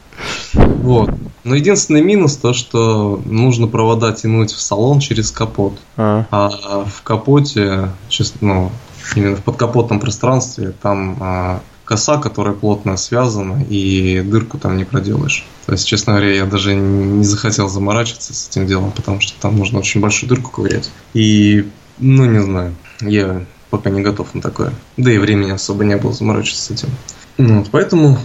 Вот. 0.54 1.10
Но 1.46 1.56
единственный 1.56 2.02
минус 2.02 2.36
то, 2.36 2.52
что 2.52 3.22
нужно 3.24 3.68
провода 3.68 4.12
тянуть 4.12 4.52
в 4.52 4.60
салон 4.60 5.00
через 5.00 5.32
капот. 5.32 5.80
А, 5.96 6.26
а 6.32 6.84
в 6.84 7.02
капоте, 7.02 7.92
честно, 8.10 8.40
ну, 8.42 8.72
именно 9.16 9.38
в 9.38 9.44
подкапотном 9.44 10.02
пространстве, 10.02 10.74
там 10.82 11.18
а, 11.22 11.62
коса, 11.86 12.18
которая 12.18 12.54
плотно 12.54 12.98
связана, 12.98 13.64
и 13.70 14.22
дырку 14.26 14.58
там 14.58 14.76
не 14.76 14.84
проделаешь. 14.84 15.46
То 15.66 15.72
есть, 15.72 15.88
честно 15.88 16.14
говоря, 16.14 16.34
я 16.34 16.46
даже 16.46 16.76
не 16.76 17.24
захотел 17.24 17.70
заморачиваться 17.70 18.34
с 18.34 18.50
этим 18.50 18.68
делом, 18.68 18.92
потому 18.92 19.22
что 19.22 19.40
там 19.40 19.58
нужно 19.58 19.80
очень 19.80 20.02
большую 20.02 20.30
дырку 20.30 20.52
ковырять. 20.52 20.92
И, 21.14 21.70
ну, 22.00 22.26
не 22.26 22.42
знаю, 22.42 22.76
я 23.02 23.46
пока 23.70 23.90
не 23.90 24.02
готов 24.02 24.34
на 24.34 24.42
такое. 24.42 24.74
Да 24.98 25.12
и 25.12 25.18
времени 25.18 25.52
особо 25.52 25.86
не 25.86 25.96
было 25.96 26.12
заморачиваться 26.12 26.64
с 26.64 26.72
этим. 26.72 26.90
Ну, 27.38 27.60
вот, 27.60 27.70
поэтому 27.72 28.18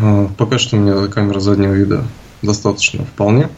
э, 0.00 0.28
пока 0.36 0.58
что 0.58 0.76
у 0.76 0.80
меня 0.80 1.06
камера 1.08 1.40
заднего 1.40 1.72
вида 1.72 2.04
достаточно 2.42 3.04
вполне. 3.04 3.48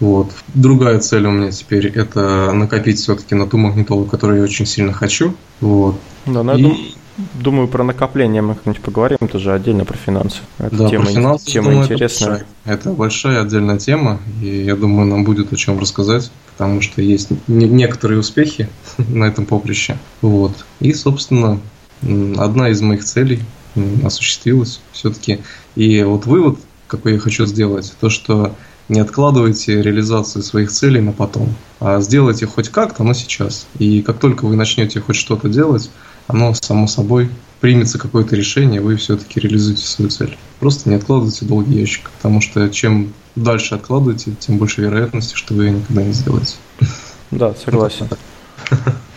Вот. 0.00 0.32
Другая 0.54 0.98
цель 0.98 1.26
у 1.26 1.30
меня 1.30 1.52
теперь 1.52 1.86
это 1.86 2.52
накопить 2.52 2.98
все-таки 2.98 3.34
на 3.34 3.46
ту 3.46 3.56
магнитолу, 3.58 4.04
которую 4.04 4.38
я 4.38 4.44
очень 4.44 4.66
сильно 4.66 4.92
хочу. 4.92 5.34
Вот. 5.60 5.96
Да, 6.26 6.42
на 6.42 6.52
и... 6.52 6.94
Думаю, 7.34 7.68
про 7.68 7.84
накопление 7.84 8.40
мы 8.40 8.54
как-нибудь 8.54 8.80
поговорим 8.80 9.18
тоже 9.30 9.52
отдельно 9.52 9.84
про 9.84 9.96
финансы. 9.96 10.38
Это 10.58 10.76
да, 10.76 10.88
тема, 10.88 11.04
про 11.04 11.12
финансы, 11.12 11.44
тема 11.46 11.70
думаю, 11.70 11.84
интересная. 11.84 12.36
Это 12.36 12.44
большая, 12.44 12.74
это 12.74 12.92
большая 12.92 13.42
отдельная 13.42 13.78
тема, 13.78 14.18
и 14.40 14.62
я 14.62 14.76
думаю, 14.76 15.06
нам 15.06 15.24
будет 15.24 15.52
о 15.52 15.56
чем 15.56 15.78
рассказать, 15.78 16.30
потому 16.52 16.80
что 16.80 17.02
есть 17.02 17.28
некоторые 17.48 18.18
успехи 18.18 18.68
на 18.98 19.24
этом 19.24 19.44
поприще. 19.44 19.98
Вот. 20.22 20.64
И, 20.80 20.94
собственно, 20.94 21.60
одна 22.38 22.70
из 22.70 22.80
моих 22.80 23.04
целей 23.04 23.40
осуществилась 24.04 24.80
все-таки. 24.92 25.40
И 25.74 26.02
вот 26.02 26.26
вывод, 26.26 26.58
какой 26.86 27.14
я 27.14 27.18
хочу 27.18 27.46
сделать, 27.46 27.94
то, 28.00 28.08
что 28.08 28.54
не 28.88 29.00
откладывайте 29.00 29.80
реализацию 29.80 30.42
своих 30.42 30.70
целей 30.70 31.00
на 31.00 31.12
потом, 31.12 31.54
а 31.80 32.00
сделайте 32.00 32.46
хоть 32.46 32.68
как-то, 32.68 33.04
но 33.04 33.14
сейчас. 33.14 33.66
И 33.78 34.02
как 34.02 34.18
только 34.18 34.44
вы 34.44 34.56
начнете 34.56 35.00
хоть 35.00 35.16
что-то 35.16 35.48
делать, 35.48 35.90
оно 36.26 36.54
само 36.54 36.86
собой 36.86 37.30
примется 37.60 37.98
какое-то 37.98 38.34
решение, 38.34 38.80
вы 38.80 38.96
все-таки 38.96 39.38
реализуете 39.38 39.86
свою 39.86 40.10
цель. 40.10 40.36
Просто 40.58 40.88
не 40.88 40.96
откладывайте 40.96 41.44
долгий 41.44 41.78
ящик, 41.78 42.10
потому 42.10 42.40
что 42.40 42.68
чем 42.68 43.12
дальше 43.36 43.76
откладываете, 43.76 44.32
тем 44.38 44.58
больше 44.58 44.80
вероятности, 44.80 45.36
что 45.36 45.54
вы 45.54 45.66
ее 45.66 45.70
никогда 45.72 46.02
не 46.02 46.12
сделаете. 46.12 46.56
Да, 47.30 47.54
согласен. 47.54 48.08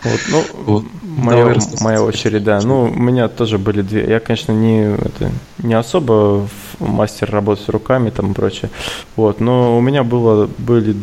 Вот, 0.04 0.20
ну, 0.30 0.44
вот. 0.64 0.84
Моя, 1.02 1.56
моя 1.80 2.02
очередь, 2.02 2.44
да. 2.44 2.60
Ну, 2.60 2.84
у 2.84 3.00
меня 3.00 3.28
тоже 3.28 3.58
были 3.58 3.82
две. 3.82 4.06
Я, 4.06 4.20
конечно, 4.20 4.52
не, 4.52 4.94
это, 4.94 5.32
не 5.58 5.74
особо 5.74 6.46
мастер 6.78 7.30
работы 7.30 7.62
с 7.62 7.68
руками 7.68 8.10
там 8.10 8.32
и 8.32 8.34
прочее. 8.34 8.70
Вот, 9.16 9.40
но 9.40 9.76
у 9.76 9.80
меня 9.80 10.04
было, 10.04 10.48
были, 10.58 10.94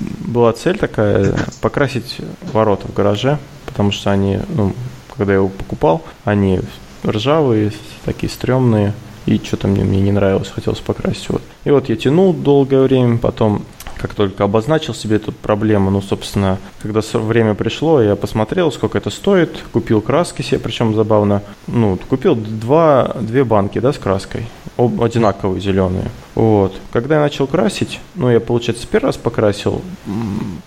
была 0.00 0.52
цель 0.52 0.78
такая 0.78 1.34
покрасить 1.60 2.18
ворота 2.52 2.86
в 2.86 2.92
гараже, 2.92 3.38
потому 3.66 3.92
что 3.92 4.10
они, 4.10 4.40
ну, 4.50 4.74
когда 5.16 5.32
я 5.32 5.38
его 5.38 5.48
покупал, 5.48 6.02
они 6.24 6.60
ржавые, 7.06 7.72
такие 8.04 8.30
стрёмные, 8.30 8.94
и 9.26 9.38
что-то 9.38 9.68
мне, 9.68 9.84
мне 9.84 10.00
не 10.00 10.12
нравилось, 10.12 10.48
хотелось 10.48 10.80
покрасить. 10.80 11.28
Вот. 11.28 11.42
И 11.64 11.70
вот 11.70 11.88
я 11.88 11.96
тянул 11.96 12.32
долгое 12.32 12.82
время, 12.82 13.18
потом 13.18 13.64
как 14.02 14.14
только 14.14 14.42
обозначил 14.42 14.94
себе 14.94 15.16
эту 15.16 15.30
проблему, 15.30 15.90
ну, 15.90 16.02
собственно, 16.02 16.58
когда 16.80 17.00
время 17.12 17.54
пришло, 17.54 18.02
я 18.02 18.16
посмотрел, 18.16 18.72
сколько 18.72 18.98
это 18.98 19.10
стоит, 19.10 19.56
купил 19.72 20.00
краски 20.00 20.42
себе, 20.42 20.58
причем 20.58 20.92
забавно, 20.96 21.42
ну, 21.68 21.96
купил 22.08 22.34
два, 22.34 23.14
две 23.20 23.44
банки, 23.44 23.78
да, 23.78 23.92
с 23.92 23.98
краской, 23.98 24.48
одинаковые 24.76 25.60
зеленые. 25.60 26.10
Вот. 26.34 26.74
Когда 26.92 27.16
я 27.16 27.20
начал 27.20 27.46
красить, 27.46 28.00
ну, 28.14 28.30
я, 28.30 28.40
получается, 28.40 28.86
первый 28.90 29.06
раз 29.06 29.16
покрасил 29.16 29.82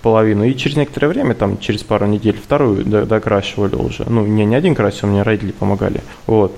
половину, 0.02 0.44
и 0.44 0.56
через 0.56 0.76
некоторое 0.76 1.08
время, 1.08 1.34
там, 1.34 1.58
через 1.58 1.84
пару 1.84 2.06
недель, 2.06 2.40
вторую 2.42 2.86
докрашивали 2.86 3.76
уже. 3.76 4.06
Ну, 4.08 4.26
не, 4.26 4.46
не 4.46 4.56
один 4.56 4.76
красил, 4.76 5.10
мне 5.10 5.24
родители 5.24 5.52
помогали. 5.52 6.02
Вот. 6.28 6.56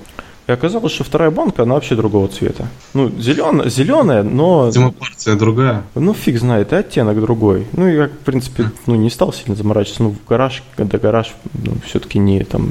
И 0.48 0.52
оказалось, 0.52 0.94
что 0.94 1.04
вторая 1.04 1.30
банка, 1.30 1.64
она 1.64 1.76
вообще 1.76 1.96
другого 1.96 2.30
цвета. 2.30 2.70
Ну, 2.94 3.10
зеленая, 3.10 3.70
зеленая, 3.70 4.24
но... 4.24 4.68
Видимо, 4.68 4.92
партия 4.92 5.36
другая. 5.36 5.84
Ну, 5.94 6.14
фиг 6.14 6.40
знает, 6.40 6.72
и 6.72 6.76
оттенок 6.76 7.20
другой. 7.20 7.68
Ну, 7.74 7.86
я, 7.86 8.08
в 8.08 8.20
принципе, 8.20 8.72
ну, 8.86 8.96
не 8.96 9.10
стал 9.10 9.34
сильно 9.34 9.56
заморачиваться. 9.56 10.04
Ну, 10.04 10.12
в 10.12 10.26
гараж, 10.30 10.64
когда 10.78 10.98
гараж, 10.98 11.36
ну, 11.54 11.74
все-таки 11.86 12.18
не, 12.18 12.46
там, 12.46 12.70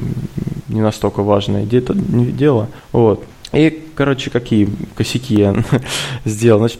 не 0.69 0.81
настолько 0.81 1.21
важное 1.21 1.65
дело. 1.65 2.67
Вот. 2.91 3.23
И, 3.53 3.83
короче, 3.95 4.29
какие 4.29 4.69
косяки 4.95 5.35
я 5.35 5.55
сделал. 6.25 6.59
Значит, 6.59 6.79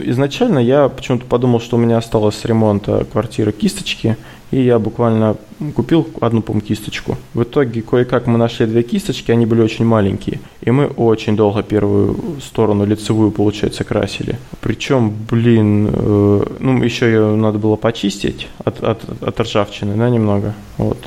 изначально 0.00 0.58
я 0.58 0.88
почему-то 0.88 1.26
подумал, 1.26 1.60
что 1.60 1.76
у 1.76 1.78
меня 1.78 1.98
осталось 1.98 2.36
с 2.36 2.44
ремонта 2.44 3.04
квартиры 3.04 3.52
кисточки, 3.52 4.16
и 4.50 4.60
я 4.60 4.78
буквально 4.78 5.36
купил 5.74 6.06
одну, 6.20 6.42
по 6.42 6.58
кисточку. 6.60 7.16
В 7.34 7.42
итоге 7.42 7.82
кое-как 7.82 8.26
мы 8.26 8.38
нашли 8.38 8.66
две 8.66 8.82
кисточки, 8.82 9.32
они 9.32 9.46
были 9.46 9.62
очень 9.62 9.84
маленькие. 9.84 10.40
И 10.60 10.70
мы 10.70 10.86
очень 10.86 11.36
долго 11.36 11.62
первую 11.62 12.40
сторону 12.40 12.84
лицевую, 12.84 13.30
получается, 13.30 13.84
красили. 13.84 14.38
Причем, 14.60 15.12
блин, 15.30 15.90
э, 15.92 16.44
ну, 16.60 16.82
еще 16.82 17.06
ее 17.06 17.36
надо 17.36 17.58
было 17.58 17.76
почистить 17.76 18.48
от, 18.64 18.82
от, 18.82 19.22
от 19.22 19.40
ржавчины, 19.40 19.96
да, 19.96 20.10
немного. 20.10 20.54
Вот. 20.78 20.98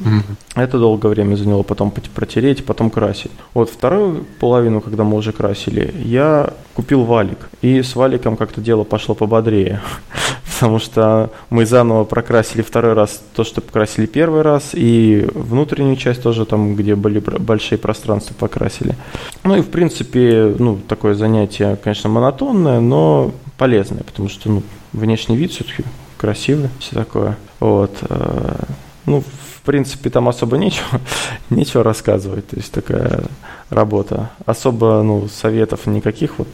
Mm-hmm. 0.00 0.36
Это 0.56 0.78
долгое 0.78 1.08
время 1.08 1.36
заняло, 1.36 1.62
потом 1.62 1.90
протереть, 1.90 2.64
потом 2.64 2.90
красить. 2.90 3.32
Вот 3.54 3.70
вторую 3.70 4.24
половину, 4.40 4.80
когда 4.80 5.04
мы 5.04 5.16
уже 5.16 5.32
красили, 5.32 5.94
я 6.04 6.52
купил 6.74 7.04
валик. 7.04 7.48
И 7.62 7.82
с 7.82 7.96
валиком 7.96 8.36
как-то 8.36 8.60
дело 8.60 8.84
пошло 8.84 9.14
пободрее. 9.14 9.80
Потому 10.54 10.78
что 10.78 11.30
мы 11.50 11.66
заново 11.66 12.04
прокрасили 12.04 12.62
второй 12.62 12.92
раз 12.92 13.22
то, 13.34 13.44
что 13.44 13.60
покрасили 13.60 14.06
первый 14.06 14.42
раз, 14.42 14.70
и 14.72 15.26
внутреннюю 15.34 15.96
часть 15.96 16.22
тоже 16.22 16.46
там, 16.46 16.76
где 16.76 16.94
были 16.94 17.18
большие 17.18 17.78
пространства, 17.78 18.34
покрасили. 18.34 18.94
Ну 19.42 19.56
и 19.56 19.62
в 19.62 19.68
принципе, 19.68 20.54
ну, 20.58 20.78
такое 20.88 21.14
занятие, 21.14 21.76
конечно, 21.82 22.08
монотонное, 22.08 22.80
но 22.80 23.32
полезное, 23.58 24.02
потому 24.02 24.28
что 24.28 24.48
ну, 24.50 24.62
внешний 24.92 25.36
вид 25.36 25.52
все-таки 25.52 25.84
красивый, 26.16 26.70
все 26.78 26.94
такое. 26.94 27.36
Вот. 27.60 27.96
Э, 28.08 28.64
ну, 29.06 29.20
в 29.20 29.62
принципе, 29.62 30.10
там 30.10 30.28
особо 30.28 30.56
нечего, 30.56 31.00
нечего 31.50 31.82
рассказывать. 31.82 32.48
То 32.48 32.56
есть 32.56 32.72
такая 32.72 33.24
работа. 33.70 34.30
Особо, 34.46 35.02
ну, 35.02 35.28
советов 35.28 35.86
никаких 35.86 36.38
вот. 36.38 36.48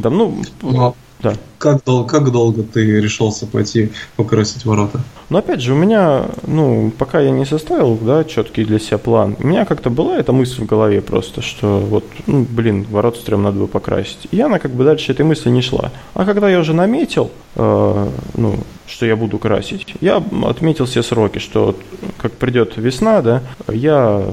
Там, 0.00 0.16
ну, 0.16 0.42
Но 0.62 0.96
да. 1.22 1.34
Как, 1.58 1.84
дол- 1.84 2.04
как 2.04 2.32
долго 2.32 2.62
ты 2.62 3.00
решился 3.00 3.46
пойти 3.46 3.92
покрасить 4.16 4.64
ворота? 4.64 5.00
Ну, 5.30 5.38
опять 5.38 5.60
же, 5.60 5.72
у 5.72 5.76
меня, 5.76 6.26
ну, 6.46 6.92
пока 6.98 7.20
я 7.20 7.30
не 7.30 7.44
составил, 7.46 7.96
да, 7.96 8.24
четкий 8.24 8.64
для 8.64 8.78
себя 8.78 8.98
план, 8.98 9.36
у 9.38 9.46
меня 9.46 9.64
как-то 9.64 9.88
была 9.88 10.18
эта 10.18 10.32
мысль 10.32 10.62
в 10.62 10.66
голове 10.66 11.00
просто, 11.00 11.40
что 11.40 11.78
вот, 11.78 12.04
ну, 12.26 12.46
блин, 12.48 12.86
ворота 12.90 13.20
стрём 13.20 13.44
надо 13.44 13.60
бы 13.60 13.68
покрасить. 13.68 14.26
И 14.32 14.40
она 14.40 14.58
как 14.58 14.72
бы 14.72 14.84
дальше 14.84 15.12
этой 15.12 15.24
мысли 15.24 15.50
не 15.50 15.62
шла. 15.62 15.92
А 16.14 16.24
когда 16.24 16.50
я 16.50 16.58
уже 16.58 16.74
наметил, 16.74 17.30
э, 17.54 18.08
ну, 18.34 18.56
что 18.86 19.06
я 19.06 19.16
буду 19.16 19.38
красить, 19.38 19.94
я 20.00 20.22
отметил 20.44 20.86
все 20.86 21.02
сроки, 21.02 21.38
что 21.38 21.76
как 22.18 22.32
придет 22.32 22.76
весна, 22.76 23.22
да, 23.22 23.42
я 23.68 24.24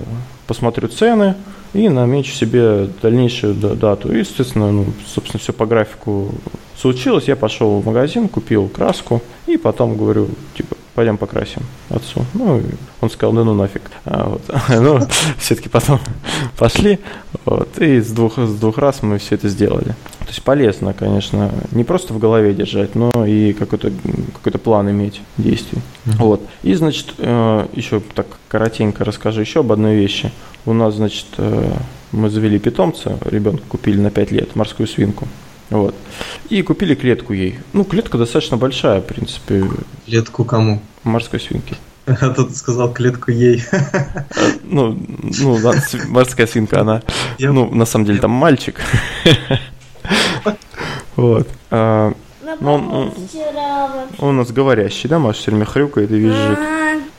посмотрю 0.47 0.87
цены, 0.87 1.35
и 1.73 1.87
намечу 1.87 2.33
себе 2.33 2.89
дальнейшую 3.01 3.53
дату. 3.53 4.11
И, 4.11 4.19
естественно, 4.19 4.71
ну, 4.71 4.85
собственно, 5.05 5.39
все 5.39 5.53
по 5.53 5.67
графику 5.67 6.31
случилось. 6.79 7.27
Я 7.27 7.35
пошел 7.35 7.79
в 7.79 7.85
магазин, 7.85 8.29
купил 8.29 8.67
краску, 8.67 9.21
и 9.47 9.57
потом 9.57 9.97
говорю, 9.97 10.29
типа, 10.55 10.75
пойдем 10.95 11.17
покрасим 11.17 11.61
отцу. 11.89 12.25
Ну, 12.33 12.61
он 13.01 13.09
сказал, 13.09 13.33
да 13.33 13.43
ну 13.43 13.53
нафиг. 13.53 13.83
А, 14.05 14.29
вот. 14.29 14.41
ну, 14.69 14.99
все-таки 15.37 15.69
потом 15.69 15.99
пошли, 16.57 16.99
вот, 17.45 17.77
и 17.79 18.01
с 18.01 18.11
двух, 18.11 18.37
с 18.37 18.53
двух 18.55 18.77
раз 18.77 19.01
мы 19.01 19.17
все 19.17 19.35
это 19.35 19.49
сделали. 19.49 19.95
То 20.19 20.27
есть 20.27 20.43
полезно, 20.43 20.93
конечно, 20.93 21.51
не 21.71 21.83
просто 21.83 22.13
в 22.13 22.19
голове 22.19 22.53
держать, 22.53 22.95
но 22.95 23.25
и 23.25 23.53
какой-то 23.53 23.91
какой 24.43 24.59
план 24.59 24.89
иметь 24.91 25.21
действий. 25.37 25.81
Uh-huh. 26.05 26.17
Вот. 26.17 26.41
И, 26.61 26.73
значит, 26.75 27.13
э, 27.17 27.67
еще 27.73 28.01
так 28.13 28.27
коротенько 28.47 29.03
расскажу 29.03 29.41
еще 29.41 29.61
об 29.61 29.71
одной 29.71 29.95
вещи. 29.95 30.31
У 30.65 30.73
нас, 30.73 30.95
значит, 30.95 31.25
э, 31.37 31.71
мы 32.11 32.29
завели 32.29 32.59
питомца, 32.59 33.17
ребенка 33.25 33.63
купили 33.67 33.99
на 33.99 34.11
5 34.11 34.31
лет, 34.31 34.55
морскую 34.55 34.87
свинку. 34.87 35.27
Вот. 35.69 35.95
И 36.49 36.61
купили 36.61 36.95
клетку 36.95 37.33
ей. 37.33 37.59
Ну, 37.73 37.83
клетка 37.83 38.17
достаточно 38.17 38.57
большая, 38.57 39.01
в 39.01 39.05
принципе. 39.05 39.63
Клетку 40.05 40.43
кому? 40.43 40.81
Морской 41.03 41.39
свинки. 41.39 41.75
А 42.21 42.29
тут 42.29 42.55
сказал 42.55 42.91
клетку 42.91 43.31
ей. 43.31 43.63
Ну, 44.63 44.97
ну, 45.39 45.59
морская 46.07 46.47
свинка, 46.47 46.81
она, 46.81 47.01
ну, 47.39 47.73
на 47.73 47.85
самом 47.85 48.05
деле, 48.05 48.19
там 48.19 48.31
мальчик. 48.31 48.79
Вот. 51.15 51.47
А, 51.69 52.13
ну, 52.61 52.73
он, 52.73 52.93
он, 52.93 53.13
он 54.19 54.29
у 54.29 54.31
нас 54.31 54.51
говорящий, 54.51 55.09
да, 55.09 55.19
Маша 55.19 55.39
все 55.41 55.51
время 55.51 55.65
хрюкает 55.65 56.11
и 56.11 56.15
визжит. 56.15 56.57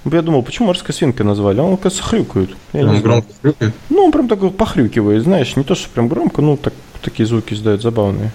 Я 0.05 0.23
думал, 0.23 0.43
почему 0.43 0.69
морская 0.69 0.97
свинка 0.97 1.23
назвали? 1.23 1.61
А 1.61 1.63
он, 1.63 1.77
кажется, 1.77 2.03
хрюкает. 2.03 2.51
Я 2.73 2.87
он 2.87 3.03
громко 3.03 3.29
хрюкает? 3.43 3.75
Ну, 3.91 4.05
он 4.05 4.13
прям 4.13 4.29
такой 4.29 4.51
похрюкивает, 4.51 5.23
знаешь, 5.23 5.55
не 5.57 5.65
то, 5.65 5.75
что 5.75 5.91
прям 5.91 6.09
громко, 6.09 6.41
ну, 6.41 6.57
так, 6.57 6.73
такие 7.03 7.27
звуки 7.27 7.55
издает 7.55 7.83
забавные. 7.83 8.31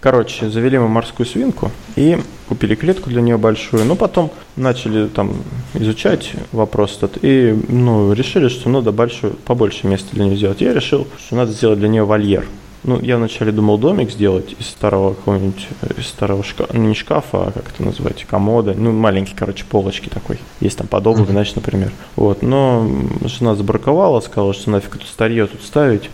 Короче, 0.00 0.50
завели 0.50 0.78
мы 0.78 0.88
морскую 0.88 1.26
свинку 1.26 1.70
и 1.94 2.18
купили 2.48 2.74
клетку 2.74 3.08
для 3.08 3.22
нее 3.22 3.38
большую, 3.38 3.84
но 3.84 3.94
потом 3.94 4.32
начали 4.56 5.06
там 5.06 5.32
изучать 5.74 6.32
вопрос 6.50 6.96
этот 6.96 7.18
и 7.22 7.56
ну, 7.68 8.12
решили, 8.12 8.48
что 8.48 8.68
надо 8.68 8.90
большую, 8.90 9.34
побольше 9.34 9.86
места 9.86 10.08
для 10.12 10.24
нее 10.24 10.36
сделать. 10.36 10.60
Я 10.60 10.74
решил, 10.74 11.06
что 11.24 11.36
надо 11.36 11.52
сделать 11.52 11.78
для 11.78 11.86
нее 11.86 12.04
вольер. 12.04 12.44
Ну, 12.84 13.00
я 13.00 13.16
вначале 13.16 13.52
думал 13.52 13.78
домик 13.78 14.10
сделать 14.10 14.56
из 14.58 14.66
старого 14.66 15.14
какого-нибудь, 15.14 15.68
из 15.96 16.06
старого 16.06 16.42
шкафа, 16.42 16.76
ну, 16.76 16.88
не 16.88 16.94
шкафа, 16.94 17.46
а 17.46 17.52
как 17.52 17.70
это 17.72 17.82
называть, 17.84 18.24
комода, 18.24 18.74
ну, 18.76 18.90
маленький, 18.90 19.34
короче, 19.36 19.64
полочки 19.68 20.08
такой. 20.08 20.38
Есть 20.60 20.78
там 20.78 20.88
под 20.88 21.06
обувь, 21.06 21.28
значит, 21.28 21.56
например. 21.56 21.92
Вот, 22.16 22.42
но 22.42 22.88
жена 23.24 23.54
забраковала, 23.54 24.20
сказала, 24.20 24.52
что 24.52 24.70
нафиг 24.70 24.96
это 24.96 25.06
старье 25.06 25.46
тут 25.46 25.62
ставить. 25.62 26.10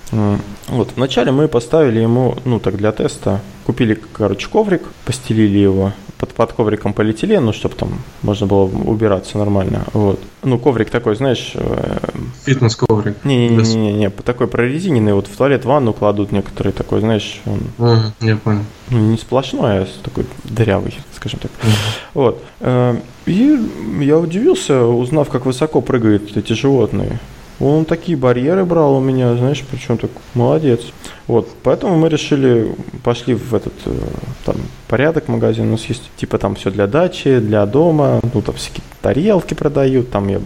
Вот, 0.68 0.90
вначале 0.96 1.32
мы 1.32 1.48
поставили 1.48 2.00
ему, 2.00 2.36
ну, 2.44 2.60
так 2.60 2.76
для 2.76 2.92
теста, 2.92 3.40
купили, 3.64 3.98
короче, 4.12 4.48
коврик, 4.48 4.82
постелили 5.04 5.58
его, 5.58 5.92
под, 6.18 6.34
под 6.34 6.52
ковриком 6.52 6.92
полиэтилен, 6.92 7.44
ну, 7.44 7.52
чтобы 7.52 7.76
там 7.76 7.90
можно 8.22 8.46
было 8.46 8.64
убираться 8.64 9.38
нормально. 9.38 9.84
Вот. 9.92 10.20
Ну, 10.42 10.58
коврик 10.58 10.90
такой, 10.90 11.16
знаешь... 11.16 11.52
Э, 11.54 11.98
Фитнес-коврик. 12.44 13.24
Не-не-не, 13.24 14.10
такой 14.10 14.48
прорезиненный, 14.48 15.12
вот 15.12 15.26
в 15.28 15.36
туалет 15.36 15.64
ванну 15.64 15.92
кладут 15.92 16.32
некоторые, 16.32 16.57
такой, 16.64 17.00
знаешь, 17.00 17.40
он... 17.46 17.60
Ага, 17.78 18.12
я 18.20 18.36
понял. 18.36 18.64
Ну, 18.90 18.98
не 18.98 19.18
сплошной, 19.18 19.82
а 19.82 19.86
такой 20.02 20.26
дырявый, 20.44 20.96
скажем 21.14 21.40
так. 21.40 21.50
Угу. 21.62 21.70
Вот. 22.14 22.44
Э, 22.60 22.96
и 23.26 23.58
я 24.00 24.18
удивился, 24.18 24.84
узнав, 24.84 25.28
как 25.28 25.46
высоко 25.46 25.80
прыгают 25.80 26.36
эти 26.36 26.52
животные. 26.52 27.18
Он 27.60 27.84
такие 27.84 28.16
барьеры 28.16 28.64
брал 28.64 28.96
у 28.96 29.00
меня, 29.00 29.34
знаешь, 29.34 29.64
причем 29.68 29.98
так 29.98 30.10
молодец. 30.34 30.80
Вот, 31.26 31.48
поэтому 31.62 31.96
мы 31.96 32.08
решили, 32.08 32.72
пошли 33.02 33.34
в 33.34 33.52
этот 33.52 33.74
э, 33.84 33.98
там 34.44 34.56
порядок 34.86 35.26
магазин, 35.26 35.68
у 35.68 35.72
нас 35.72 35.84
есть 35.86 36.02
типа 36.16 36.38
там 36.38 36.54
все 36.54 36.70
для 36.70 36.86
дачи, 36.86 37.40
для 37.40 37.66
дома, 37.66 38.20
ну 38.32 38.42
там 38.42 38.54
всякие 38.54 38.84
тарелки 39.02 39.54
продают, 39.54 40.10
там 40.10 40.28
я 40.28 40.40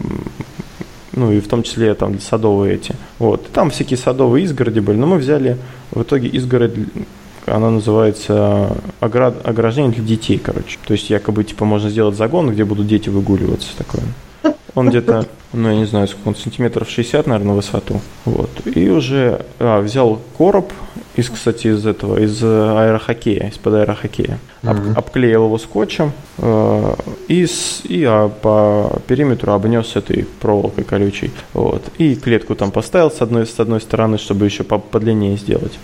ну 1.13 1.33
и 1.33 1.41
в 1.41 1.49
том 1.49 1.63
числе 1.63 1.95
там 1.95 2.21
садовые 2.21 2.77
эти. 2.77 2.95
Вот, 3.19 3.49
там 3.53 3.71
всякие 3.71 3.97
садовые 3.97 4.45
изгороди 4.45 4.81
были, 4.81 4.97
но 4.97 5.07
мы 5.07 5.19
взяли 5.19 5.59
в 5.91 6.03
итоге 6.03 6.29
изгородь 6.29 6.75
она 7.47 7.71
называется 7.71 8.77
оград, 9.01 9.35
ограждение 9.45 9.93
для 9.93 10.05
детей, 10.05 10.39
короче. 10.39 10.79
То 10.87 10.93
есть 10.93 11.11
якобы 11.11 11.43
типа 11.45 11.65
можно 11.65 11.91
сделать 11.91 12.17
загон, 12.17 12.51
где 12.51 12.65
будут 12.65 12.87
дети 12.87 13.09
выгуливаться 13.09 13.69
такое. 13.77 14.05
Он 14.75 14.89
где-то, 14.89 15.27
ну, 15.53 15.69
я 15.69 15.77
не 15.77 15.85
знаю, 15.85 16.09
сколько 16.09 16.29
он, 16.29 16.37
сантиметров 16.37 16.89
60, 16.89 17.27
наверное, 17.27 17.53
в 17.53 17.57
высоту. 17.57 18.01
Вот. 18.25 18.51
И 18.65 18.89
уже 18.89 19.45
а, 19.59 19.83
взял 19.83 20.19
короб, 20.39 20.73
из, 21.15 21.29
кстати, 21.29 21.67
из 21.67 21.85
этого, 21.85 22.19
из 22.19 22.43
аэрохоккея, 22.43 23.49
из-под 23.49 23.75
аэрохоккея. 23.75 24.39
Об, 24.63 24.79
mm-hmm. 24.79 24.95
Обклеил 24.95 25.45
его 25.45 25.59
скотчем 25.59 26.13
э, 26.39 26.95
и, 27.29 27.45
с, 27.45 27.83
и 27.85 28.03
а, 28.05 28.31
по 28.31 28.99
периметру 29.07 29.53
обнес 29.53 29.95
этой 29.95 30.27
проволокой 30.41 30.85
колючей. 30.85 31.33
Вот. 31.53 31.83
И 31.99 32.15
клетку 32.15 32.55
там 32.55 32.71
поставил 32.71 33.11
с 33.11 33.21
одной, 33.21 33.47
с 33.47 33.61
одной 33.61 33.83
стороны, 33.83 34.17
чтобы 34.17 34.47
еще 34.47 34.65
по, 34.65 34.79
подлиннее 34.79 35.37
сделать. 35.37 35.79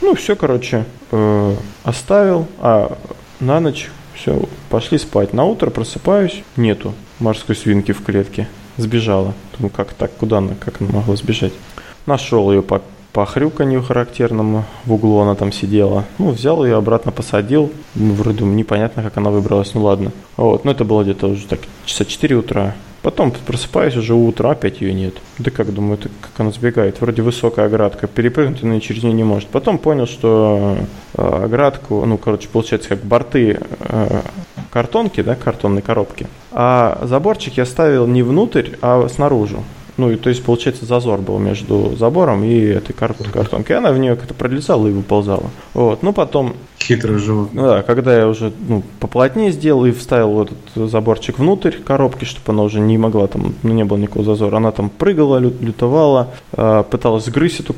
Ну, 0.00 0.14
все, 0.14 0.34
короче, 0.34 0.84
э, 1.10 1.54
оставил, 1.82 2.46
а 2.58 2.96
на 3.40 3.60
ночь 3.60 3.90
все, 4.14 4.42
пошли 4.70 4.98
спать. 4.98 5.32
На 5.32 5.44
утро 5.44 5.70
просыпаюсь, 5.70 6.42
нету 6.56 6.94
морской 7.20 7.56
свинки 7.56 7.92
в 7.92 8.02
клетке. 8.02 8.48
Сбежала. 8.76 9.34
Думаю, 9.56 9.70
как 9.70 9.94
так, 9.94 10.12
куда 10.16 10.38
она, 10.38 10.54
как 10.58 10.80
она 10.80 10.90
могла 10.90 11.16
сбежать? 11.16 11.52
Нашел 12.06 12.50
ее 12.50 12.60
по, 12.62 12.82
по 13.12 13.24
хрюканью 13.24 13.82
характерному, 13.82 14.64
в 14.84 14.92
углу 14.92 15.20
она 15.20 15.36
там 15.36 15.52
сидела. 15.52 16.04
Ну, 16.18 16.30
взял 16.30 16.64
ее 16.64 16.76
обратно, 16.76 17.12
посадил. 17.12 17.70
Вроде 17.94 18.44
непонятно, 18.44 19.02
как 19.02 19.16
она 19.16 19.30
выбралась, 19.30 19.74
ну 19.74 19.82
ладно. 19.82 20.10
Вот, 20.36 20.64
ну 20.64 20.70
это 20.72 20.84
было 20.84 21.02
где-то 21.02 21.28
уже 21.28 21.46
так, 21.46 21.60
часа 21.84 22.04
4 22.04 22.36
утра. 22.36 22.74
Потом 23.04 23.32
просыпаюсь 23.32 23.96
уже 23.96 24.14
утро, 24.14 24.48
опять 24.48 24.80
ее 24.80 24.94
нет. 24.94 25.16
Да 25.38 25.50
как, 25.50 25.74
думаю, 25.74 25.98
это, 25.98 26.08
как 26.22 26.40
она 26.40 26.50
сбегает. 26.52 27.02
Вроде 27.02 27.20
высокая 27.20 27.66
оградка, 27.66 28.06
перепрыгнуть 28.06 28.62
она 28.62 28.80
через 28.80 29.02
нее 29.02 29.12
не 29.12 29.24
может. 29.24 29.50
Потом 29.50 29.76
понял, 29.76 30.06
что 30.06 30.78
э, 31.12 31.44
оградку, 31.44 32.02
ну, 32.06 32.16
короче, 32.16 32.48
получается, 32.48 32.88
как 32.88 33.00
борты 33.00 33.60
э, 33.78 34.22
картонки, 34.70 35.20
да, 35.20 35.34
картонной 35.34 35.82
коробки. 35.82 36.26
А 36.50 36.98
заборчик 37.02 37.58
я 37.58 37.66
ставил 37.66 38.06
не 38.06 38.22
внутрь, 38.22 38.70
а 38.80 39.06
снаружи. 39.10 39.58
Ну, 39.96 40.10
и 40.10 40.16
то 40.16 40.28
есть, 40.28 40.42
получается, 40.42 40.86
зазор 40.86 41.20
был 41.20 41.38
между 41.38 41.94
забором 41.96 42.42
и 42.42 42.58
этой 42.58 42.92
кар- 42.92 43.14
картонкой. 43.14 43.76
Она 43.76 43.92
в 43.92 43.98
нее 43.98 44.16
как-то 44.16 44.34
пролезала 44.34 44.88
и 44.88 44.92
выползала. 44.92 45.50
Вот. 45.72 46.02
Ну, 46.02 46.12
потом... 46.12 46.54
Хитрый 46.80 47.18
животное. 47.18 47.64
Да, 47.64 47.82
когда 47.82 48.16
я 48.16 48.28
уже 48.28 48.52
ну, 48.68 48.82
поплотнее 49.00 49.52
сделал 49.52 49.86
и 49.86 49.92
вставил 49.92 50.30
вот 50.30 50.50
этот 50.50 50.90
заборчик 50.90 51.38
внутрь 51.38 51.76
коробки, 51.78 52.24
чтобы 52.24 52.52
она 52.52 52.62
уже 52.64 52.80
не 52.80 52.98
могла 52.98 53.26
там, 53.26 53.54
ну, 53.62 53.72
не 53.72 53.84
было 53.84 53.96
никакого 53.96 54.24
зазора. 54.24 54.56
Она 54.56 54.72
там 54.72 54.90
прыгала, 54.90 55.38
лютовала, 55.38 56.30
э, 56.52 56.84
пыталась 56.90 57.26
сгрызть 57.26 57.60
эту 57.60 57.74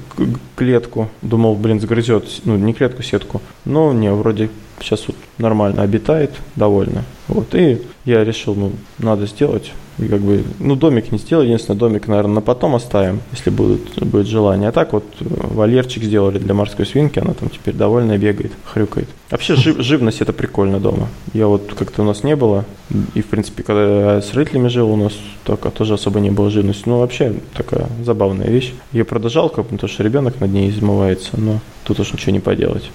клетку. 0.57 1.09
Думал, 1.23 1.55
блин, 1.55 1.81
сгрызет, 1.81 2.25
ну, 2.45 2.57
не 2.57 2.73
клетку, 2.73 3.03
сетку. 3.03 3.43
Но 3.65 3.93
не, 3.93 4.11
вроде 4.11 4.49
сейчас 4.81 5.07
вот 5.07 5.17
нормально 5.39 5.83
обитает, 5.83 6.33
довольно. 6.57 7.05
Вот, 7.29 7.55
и 7.55 7.83
я 8.05 8.25
решил, 8.25 8.55
ну, 8.55 8.73
надо 8.99 9.27
сделать. 9.27 9.73
И 9.99 10.09
как 10.09 10.21
бы, 10.21 10.45
ну, 10.59 10.77
домик 10.77 11.11
не 11.11 11.19
сделал, 11.19 11.43
единственное, 11.43 11.79
домик, 11.79 12.07
наверное, 12.07 12.35
на 12.37 12.41
потом 12.43 12.75
оставим, 12.75 13.21
если 13.33 13.49
будут, 13.49 13.99
будет 14.05 14.27
желание. 14.27 14.69
А 14.69 14.73
так 14.73 14.93
вот 14.93 15.05
вольерчик 15.21 16.03
сделали 16.03 16.39
для 16.39 16.53
морской 16.53 16.85
свинки, 16.85 17.19
она 17.19 17.33
там 17.33 17.49
теперь 17.49 17.75
довольно 17.75 18.19
бегает, 18.19 18.53
хрюкает. 18.65 19.09
Вообще 19.31 19.57
жив, 19.57 19.79
живность 19.81 20.21
это 20.21 20.35
прикольно 20.35 20.81
дома. 20.81 21.09
Я 21.33 21.47
вот 21.47 21.73
как-то 21.79 22.03
у 22.03 22.05
нас 22.05 22.25
не 22.25 22.37
было, 22.37 22.67
и 23.15 23.23
в 23.23 23.27
принципе, 23.27 23.63
когда 23.63 24.17
я 24.17 24.23
с 24.23 24.35
родителями 24.35 24.69
жил, 24.69 24.91
у 24.91 24.97
нас 24.97 25.15
только 25.45 25.71
тоже 25.71 25.95
особо 25.95 26.21
не 26.21 26.31
было 26.31 26.51
живности. 26.51 26.83
Ну, 26.87 26.99
вообще 26.99 27.35
такая 27.55 27.89
забавная 28.05 28.49
вещь. 28.49 28.75
Я 28.93 29.07
продолжал, 29.07 29.49
как 29.49 29.67
потому 29.67 29.89
что 29.89 30.03
ребенок 30.03 30.41
над 30.41 30.51
ней 30.51 30.69
измывается, 30.69 31.41
но 31.41 31.61
тут 31.85 32.01
уж 32.01 32.13
ничего 32.13 32.33
не 32.33 32.41
поделать. 32.41 32.91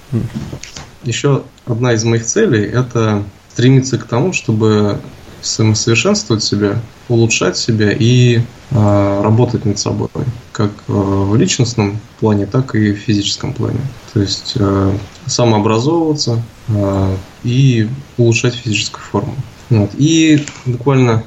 Еще 1.02 1.42
одна 1.66 1.94
из 1.94 2.04
моих 2.04 2.24
целей– 2.24 2.64
это 2.72 3.24
стремиться 3.52 3.98
к 3.98 4.04
тому, 4.04 4.32
чтобы 4.32 4.98
самосовершенствовать 5.42 6.42
себя, 6.42 6.80
улучшать 7.12 7.56
себя 7.56 7.92
и 7.92 8.40
э, 8.70 9.22
работать 9.22 9.64
над 9.64 9.78
собой, 9.78 10.08
как 10.52 10.70
э, 10.88 10.92
в 10.92 11.36
личностном 11.36 11.98
плане, 12.20 12.46
так 12.46 12.74
и 12.74 12.92
в 12.92 12.96
физическом 12.96 13.52
плане. 13.52 13.80
То 14.12 14.20
есть 14.20 14.54
э, 14.56 14.96
самообразовываться 15.26 16.42
э, 16.68 17.16
и 17.44 17.88
улучшать 18.18 18.54
физическую 18.54 19.02
форму. 19.02 19.34
Вот. 19.70 19.90
И 19.96 20.44
буквально, 20.66 21.24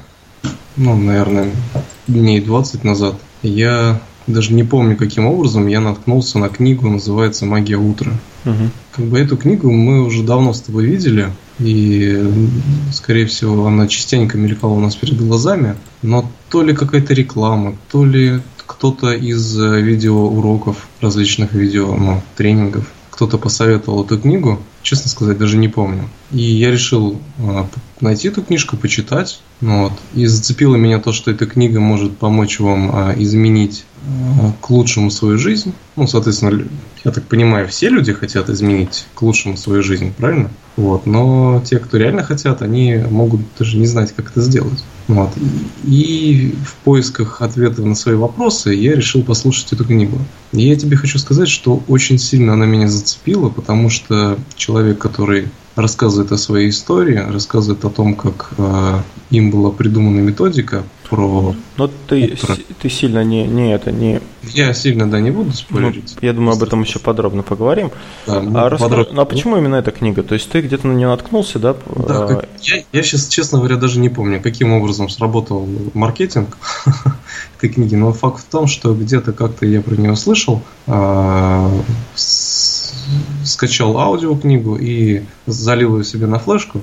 ну, 0.76 0.96
наверное, 0.96 1.50
дней 2.06 2.40
20 2.40 2.84
назад 2.84 3.16
я 3.42 4.00
даже 4.26 4.52
не 4.52 4.64
помню, 4.64 4.96
каким 4.96 5.26
образом 5.26 5.66
я 5.66 5.80
наткнулся 5.80 6.38
на 6.38 6.48
книгу, 6.48 6.88
называется 6.88 7.46
«Магия 7.46 7.76
утра». 7.76 8.12
Угу. 8.44 8.70
Как 8.92 9.04
бы 9.04 9.18
эту 9.20 9.36
книгу 9.36 9.70
мы 9.70 10.04
уже 10.04 10.22
давно 10.22 10.52
с 10.52 10.60
тобой 10.60 10.86
видели, 10.86 11.30
и, 11.58 12.32
скорее 12.92 13.26
всего, 13.26 13.66
она 13.66 13.88
частенько 13.88 14.36
мелькала 14.36 14.72
у 14.72 14.80
нас 14.80 14.96
перед 14.96 15.18
глазами, 15.18 15.76
но 16.02 16.30
то 16.50 16.62
ли 16.62 16.74
какая-то 16.74 17.14
реклама, 17.14 17.76
то 17.90 18.04
ли 18.04 18.40
кто-то 18.66 19.12
из 19.12 19.56
видеоуроков, 19.56 20.88
различных 21.00 21.52
видео, 21.52 21.94
ну, 21.94 22.20
тренингов, 22.36 22.92
кто-то 23.16 23.38
посоветовал 23.38 24.04
эту 24.04 24.18
книгу, 24.18 24.60
честно 24.82 25.08
сказать, 25.08 25.38
даже 25.38 25.56
не 25.56 25.68
помню. 25.68 26.10
И 26.32 26.42
я 26.42 26.70
решил 26.70 27.18
а, 27.38 27.66
найти 28.02 28.28
эту 28.28 28.42
книжку, 28.42 28.76
почитать. 28.76 29.40
Ну 29.62 29.84
вот. 29.84 29.92
И 30.14 30.26
зацепило 30.26 30.76
меня 30.76 31.00
то, 31.00 31.12
что 31.12 31.30
эта 31.30 31.46
книга 31.46 31.80
может 31.80 32.18
помочь 32.18 32.60
вам 32.60 32.90
а, 32.92 33.14
изменить 33.16 33.86
а, 34.06 34.52
к 34.60 34.68
лучшему 34.68 35.10
свою 35.10 35.38
жизнь. 35.38 35.72
Ну, 35.96 36.06
соответственно, 36.06 36.62
я 37.06 37.10
так 37.10 37.24
понимаю, 37.24 37.68
все 37.68 37.88
люди 37.88 38.12
хотят 38.12 38.50
изменить 38.50 39.06
к 39.14 39.22
лучшему 39.22 39.56
свою 39.56 39.82
жизнь, 39.82 40.12
правильно? 40.12 40.50
Вот. 40.76 41.06
Но 41.06 41.62
те, 41.64 41.78
кто 41.78 41.96
реально 41.96 42.22
хотят, 42.22 42.60
они 42.60 42.96
могут 43.10 43.40
даже 43.58 43.78
не 43.78 43.86
знать, 43.86 44.12
как 44.14 44.30
это 44.30 44.42
сделать. 44.42 44.84
Вот. 45.08 45.30
И 45.84 46.54
в 46.64 46.74
поисках 46.84 47.40
ответов 47.40 47.84
на 47.84 47.94
свои 47.94 48.16
вопросы 48.16 48.74
я 48.74 48.96
решил 48.96 49.22
послушать 49.22 49.72
эту 49.72 49.84
книгу. 49.84 50.18
И 50.52 50.66
я 50.68 50.74
тебе 50.74 50.96
хочу 50.96 51.18
сказать, 51.18 51.48
что 51.48 51.82
очень 51.88 52.18
сильно 52.18 52.54
она 52.54 52.66
меня 52.66 52.88
зацепила, 52.88 53.48
потому 53.48 53.88
что 53.88 54.36
человек, 54.56 54.98
который 54.98 55.48
рассказывает 55.76 56.32
о 56.32 56.38
своей 56.38 56.70
истории, 56.70 57.16
рассказывает 57.16 57.84
о 57.84 57.90
том, 57.90 58.14
как 58.14 58.50
э, 58.56 59.00
им 59.30 59.50
была 59.50 59.70
придумана 59.70 60.20
методика 60.20 60.82
про... 61.08 61.54
Но 61.76 61.90
ты, 62.08 62.36
про... 62.36 62.56
ты 62.80 62.88
сильно 62.88 63.24
не, 63.24 63.46
не 63.46 63.72
это, 63.72 63.92
не... 63.92 64.20
Я 64.42 64.72
сильно, 64.74 65.10
да, 65.10 65.20
не 65.20 65.30
буду 65.30 65.52
спойлерить. 65.52 66.16
Ну, 66.20 66.26
я 66.26 66.32
думаю, 66.32 66.56
об 66.56 66.62
этом 66.62 66.82
еще 66.82 66.98
подробно 66.98 67.42
поговорим. 67.42 67.90
Да, 68.26 68.38
а, 68.38 68.68
расскажи, 68.68 68.90
подробно. 68.90 69.14
ну, 69.14 69.22
а 69.22 69.24
почему 69.24 69.56
именно 69.56 69.76
эта 69.76 69.90
книга? 69.90 70.22
То 70.22 70.34
есть 70.34 70.48
ты 70.50 70.60
где-то 70.60 70.86
на 70.86 70.92
нее 70.92 71.08
наткнулся, 71.08 71.58
да? 71.58 71.74
Да, 71.74 72.24
а... 72.24 72.26
как... 72.26 72.48
я, 72.60 72.82
я 72.92 73.02
сейчас, 73.02 73.28
честно 73.28 73.58
говоря, 73.58 73.76
даже 73.76 73.98
не 73.98 74.08
помню, 74.08 74.40
каким 74.40 74.72
образом 74.72 75.08
сработал 75.08 75.68
маркетинг 75.94 76.56
этой 77.58 77.70
книги, 77.70 77.94
но 77.94 78.12
факт 78.12 78.40
в 78.40 78.44
том, 78.44 78.66
что 78.66 78.94
где-то 78.94 79.32
как-то 79.32 79.66
я 79.66 79.80
про 79.80 79.94
нее 79.94 80.16
слышал, 80.16 80.62
а, 80.86 81.70
скачал 83.44 83.98
аудиокнигу 83.98 84.76
и 84.76 85.22
залил 85.46 85.98
ее 85.98 86.04
себе 86.04 86.26
на 86.26 86.38
флешку. 86.38 86.82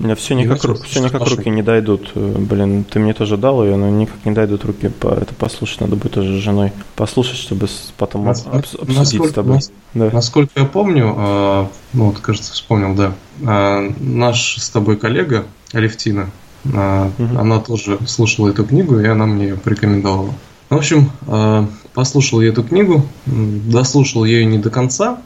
У 0.00 0.04
меня 0.04 0.14
все 0.14 0.34
никак, 0.34 0.62
ру, 0.62 0.74
все 0.74 1.00
никак 1.00 1.26
руки 1.26 1.50
не 1.50 1.62
дойдут. 1.62 2.12
Блин, 2.14 2.84
ты 2.84 3.00
мне 3.00 3.14
тоже 3.14 3.36
дал 3.36 3.64
ее, 3.64 3.76
но 3.76 3.88
никак 3.88 4.24
не 4.24 4.30
дойдут 4.30 4.64
руки 4.64 4.88
по 4.88 5.08
это 5.08 5.34
послушать. 5.34 5.80
Надо 5.80 5.96
будет 5.96 6.12
тоже 6.12 6.38
с 6.38 6.42
женой 6.42 6.72
послушать, 6.94 7.36
чтобы 7.36 7.66
потом 7.96 8.24
Нас, 8.24 8.46
обсудить 8.46 8.96
насколько, 8.96 9.28
с 9.28 9.34
тобой. 9.34 9.54
Нас, 9.56 9.72
да. 9.94 10.10
Насколько 10.12 10.60
я 10.60 10.66
помню, 10.66 11.14
э, 11.18 11.66
ну 11.94 12.04
вот, 12.06 12.20
кажется, 12.20 12.52
вспомнил, 12.52 12.94
да, 12.94 13.12
э, 13.40 13.92
наш 13.98 14.58
с 14.58 14.70
тобой 14.70 14.96
коллега 14.98 15.46
Алевтина, 15.72 16.30
э, 16.64 17.10
угу. 17.18 17.38
она 17.38 17.58
тоже 17.58 17.98
слушала 18.06 18.48
эту 18.50 18.64
книгу, 18.64 19.00
и 19.00 19.06
она 19.06 19.26
мне 19.26 19.48
ее 19.48 19.56
порекомендовала. 19.56 20.32
В 20.70 20.76
общем, 20.76 21.10
э, 21.26 21.66
послушал 21.94 22.40
я 22.40 22.50
эту 22.50 22.62
книгу, 22.62 23.04
дослушал 23.26 24.24
я 24.24 24.38
ее 24.38 24.44
не 24.44 24.58
до 24.58 24.70
конца, 24.70 25.18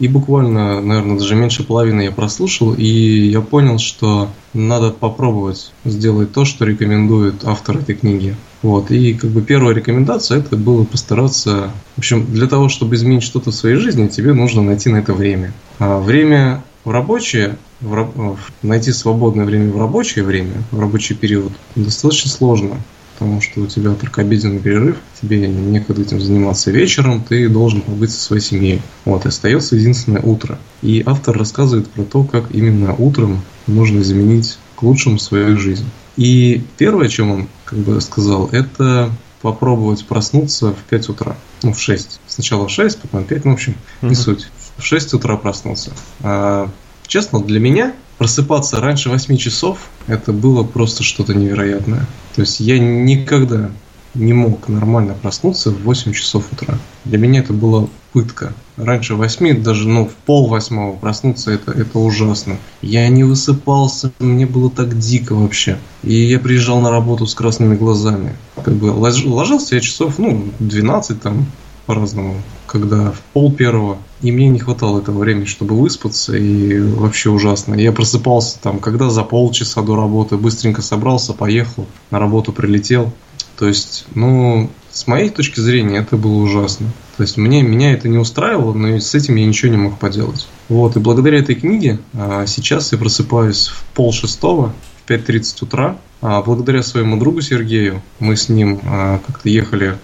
и 0.00 0.08
буквально, 0.08 0.80
наверное, 0.80 1.18
даже 1.18 1.34
меньше 1.34 1.62
половины 1.62 2.02
я 2.02 2.10
прослушал, 2.10 2.72
и 2.72 2.84
я 2.86 3.42
понял, 3.42 3.78
что 3.78 4.30
надо 4.54 4.90
попробовать 4.90 5.72
сделать 5.84 6.32
то, 6.32 6.46
что 6.46 6.64
рекомендует 6.64 7.44
автор 7.44 7.76
этой 7.76 7.94
книги. 7.94 8.34
Вот. 8.62 8.90
И 8.90 9.12
как 9.12 9.30
бы 9.30 9.42
первая 9.42 9.74
рекомендация 9.74 10.38
это 10.38 10.56
было 10.56 10.84
постараться... 10.84 11.70
В 11.96 11.98
общем, 11.98 12.26
для 12.32 12.46
того, 12.46 12.70
чтобы 12.70 12.94
изменить 12.94 13.22
что-то 13.22 13.50
в 13.50 13.54
своей 13.54 13.76
жизни, 13.76 14.08
тебе 14.08 14.32
нужно 14.32 14.62
найти 14.62 14.88
на 14.88 14.96
это 14.96 15.12
время. 15.12 15.52
А 15.78 16.00
время 16.00 16.64
в 16.84 16.90
рабочее, 16.90 17.58
в, 17.82 18.38
найти 18.62 18.92
свободное 18.92 19.44
время 19.44 19.70
в 19.70 19.78
рабочее 19.78 20.24
время, 20.24 20.62
в 20.70 20.80
рабочий 20.80 21.14
период, 21.14 21.52
достаточно 21.76 22.30
сложно 22.30 22.76
потому 23.20 23.42
что 23.42 23.60
у 23.60 23.66
тебя 23.66 23.92
только 23.92 24.22
обеденный 24.22 24.60
перерыв, 24.60 24.96
тебе 25.20 25.46
некогда 25.46 26.00
этим 26.00 26.22
заниматься 26.22 26.70
вечером, 26.70 27.22
ты 27.22 27.50
должен 27.50 27.82
побыть 27.82 28.12
со 28.12 28.18
своей 28.18 28.40
семьей. 28.40 28.80
Вот, 29.04 29.26
и 29.26 29.28
остается 29.28 29.76
единственное 29.76 30.22
утро. 30.22 30.58
И 30.80 31.02
автор 31.04 31.36
рассказывает 31.36 31.86
про 31.90 32.02
то, 32.04 32.24
как 32.24 32.50
именно 32.50 32.94
утром 32.94 33.42
можно 33.66 34.00
изменить 34.00 34.58
к 34.74 34.82
лучшему 34.82 35.18
свою 35.18 35.58
жизнь. 35.58 35.84
И 36.16 36.62
первое, 36.78 37.06
о 37.06 37.10
чем 37.10 37.30
он 37.30 37.48
как 37.66 37.80
бы 37.80 38.00
сказал, 38.00 38.48
это 38.52 39.10
попробовать 39.42 40.06
проснуться 40.06 40.72
в 40.72 40.78
5 40.88 41.10
утра. 41.10 41.36
Ну, 41.62 41.74
в 41.74 41.78
6. 41.78 42.20
Сначала 42.26 42.68
в 42.68 42.70
6, 42.70 43.02
потом 43.02 43.24
в 43.24 43.26
5, 43.26 43.44
ну, 43.44 43.50
в 43.50 43.54
общем, 43.54 43.74
не 44.00 44.12
mm-hmm. 44.12 44.14
суть. 44.14 44.48
В 44.78 44.82
6 44.82 45.12
утра 45.12 45.36
проснулся. 45.36 45.90
А, 46.22 46.70
честно, 47.06 47.42
для 47.42 47.60
меня 47.60 47.92
просыпаться 48.20 48.80
раньше 48.80 49.08
8 49.08 49.36
часов, 49.38 49.88
это 50.06 50.32
было 50.32 50.62
просто 50.62 51.02
что-то 51.02 51.32
невероятное. 51.32 52.06
То 52.40 52.44
есть 52.44 52.58
я 52.60 52.78
никогда 52.78 53.70
не 54.14 54.32
мог 54.32 54.66
нормально 54.68 55.12
проснуться 55.12 55.70
в 55.70 55.82
8 55.82 56.14
часов 56.14 56.50
утра. 56.50 56.78
Для 57.04 57.18
меня 57.18 57.40
это 57.40 57.52
была 57.52 57.86
пытка. 58.14 58.54
Раньше 58.78 59.14
8, 59.14 59.62
даже 59.62 59.86
ну, 59.86 60.06
в 60.06 60.14
пол 60.14 60.48
восьмого 60.48 60.96
проснуться, 60.96 61.50
это, 61.50 61.72
это 61.72 61.98
ужасно. 61.98 62.56
Я 62.80 63.06
не 63.08 63.24
высыпался, 63.24 64.10
мне 64.20 64.46
было 64.46 64.70
так 64.70 64.98
дико 64.98 65.34
вообще. 65.34 65.76
И 66.02 66.14
я 66.14 66.38
приезжал 66.38 66.80
на 66.80 66.90
работу 66.90 67.26
с 67.26 67.34
красными 67.34 67.76
глазами. 67.76 68.34
Как 68.64 68.72
бы 68.72 68.86
ложился 68.86 69.74
я 69.74 69.82
часов, 69.82 70.18
ну, 70.18 70.44
12 70.60 71.20
там, 71.20 71.44
по-разному, 71.84 72.36
когда 72.70 73.10
в 73.10 73.20
пол 73.32 73.52
первого. 73.52 73.98
И 74.22 74.30
мне 74.30 74.48
не 74.48 74.60
хватало 74.60 75.00
этого 75.00 75.18
времени, 75.18 75.44
чтобы 75.44 75.76
выспаться, 75.76 76.36
и 76.36 76.78
вообще 76.78 77.30
ужасно. 77.30 77.74
Я 77.74 77.90
просыпался 77.90 78.60
там, 78.60 78.78
когда 78.78 79.10
за 79.10 79.24
полчаса 79.24 79.82
до 79.82 79.96
работы, 79.96 80.36
быстренько 80.36 80.80
собрался, 80.80 81.32
поехал, 81.32 81.86
на 82.10 82.20
работу 82.20 82.52
прилетел. 82.52 83.12
То 83.58 83.66
есть, 83.66 84.06
ну, 84.14 84.70
с 84.90 85.06
моей 85.08 85.30
точки 85.30 85.58
зрения, 85.58 85.98
это 85.98 86.16
было 86.16 86.36
ужасно. 86.42 86.86
То 87.16 87.24
есть, 87.24 87.36
мне, 87.36 87.62
меня 87.62 87.92
это 87.92 88.08
не 88.08 88.18
устраивало, 88.18 88.72
но 88.72 89.00
с 89.00 89.14
этим 89.14 89.34
я 89.34 89.46
ничего 89.46 89.72
не 89.72 89.78
мог 89.78 89.98
поделать. 89.98 90.46
Вот, 90.68 90.96
и 90.96 91.00
благодаря 91.00 91.38
этой 91.38 91.56
книге 91.56 91.98
а, 92.14 92.46
сейчас 92.46 92.92
я 92.92 92.98
просыпаюсь 92.98 93.66
в 93.66 93.82
пол 93.94 94.12
шестого, 94.12 94.72
в 95.04 95.10
5.30 95.10 95.56
утра, 95.62 95.98
благодаря 96.20 96.82
своему 96.82 97.18
другу 97.18 97.40
Сергею 97.40 98.02
мы 98.18 98.36
с 98.36 98.48
ним 98.48 98.80
а, 98.84 99.20
как-то 99.26 99.48
ехали 99.48 99.96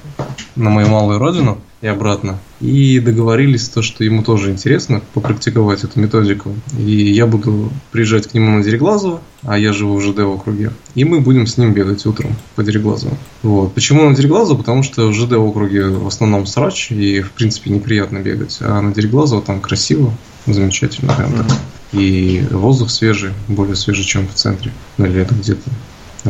на 0.55 0.71
мою 0.71 0.89
малую 0.89 1.19
родину 1.19 1.59
и 1.83 1.87
обратно. 1.87 2.39
И 2.61 2.99
договорились 3.01 3.69
то, 3.69 3.83
что 3.83 4.03
ему 4.03 4.23
тоже 4.23 4.51
интересно 4.51 5.03
попрактиковать 5.13 5.85
эту 5.85 6.01
методику. 6.01 6.55
И 6.79 7.13
я 7.13 7.27
буду 7.27 7.71
приезжать 7.93 8.29
к 8.29 8.35
нему 8.35 8.57
на 8.57 8.65
Дереглазово, 8.65 9.21
а 9.43 9.59
я 9.59 9.73
живу 9.73 9.97
в 9.97 10.03
ЖД 10.03 10.21
в 10.21 10.31
округе. 10.31 10.73
И 10.95 11.05
мы 11.05 11.21
будем 11.21 11.47
с 11.47 11.59
ним 11.59 11.75
бегать 11.75 12.07
утром 12.07 12.35
по 12.55 12.65
Дереглазово. 12.65 13.17
Вот. 13.43 13.75
Почему 13.75 14.09
на 14.09 14.17
Дереглазово? 14.17 14.59
Потому 14.59 14.83
что 14.83 15.09
в 15.09 15.13
ЖД 15.13 15.35
округе 15.35 15.85
в 15.85 16.07
основном 16.07 16.47
срач, 16.47 16.91
и 16.91 17.21
в 17.21 17.33
принципе 17.33 17.71
неприятно 17.71 18.19
бегать. 18.19 18.59
А 18.61 18.81
на 18.81 18.95
Дереглазово 18.95 19.43
там 19.43 19.61
красиво, 19.61 20.13
замечательно 20.47 21.13
прям 21.15 21.33
так. 21.35 21.47
И 21.93 22.43
воздух 22.51 22.91
свежий, 22.91 23.31
более 23.49 23.77
свежий, 23.77 24.05
чем 24.05 24.27
в 24.27 24.35
центре. 24.35 24.73
Ну 24.97 25.07
или 25.07 25.21
это 25.21 25.35
где-то 25.35 25.71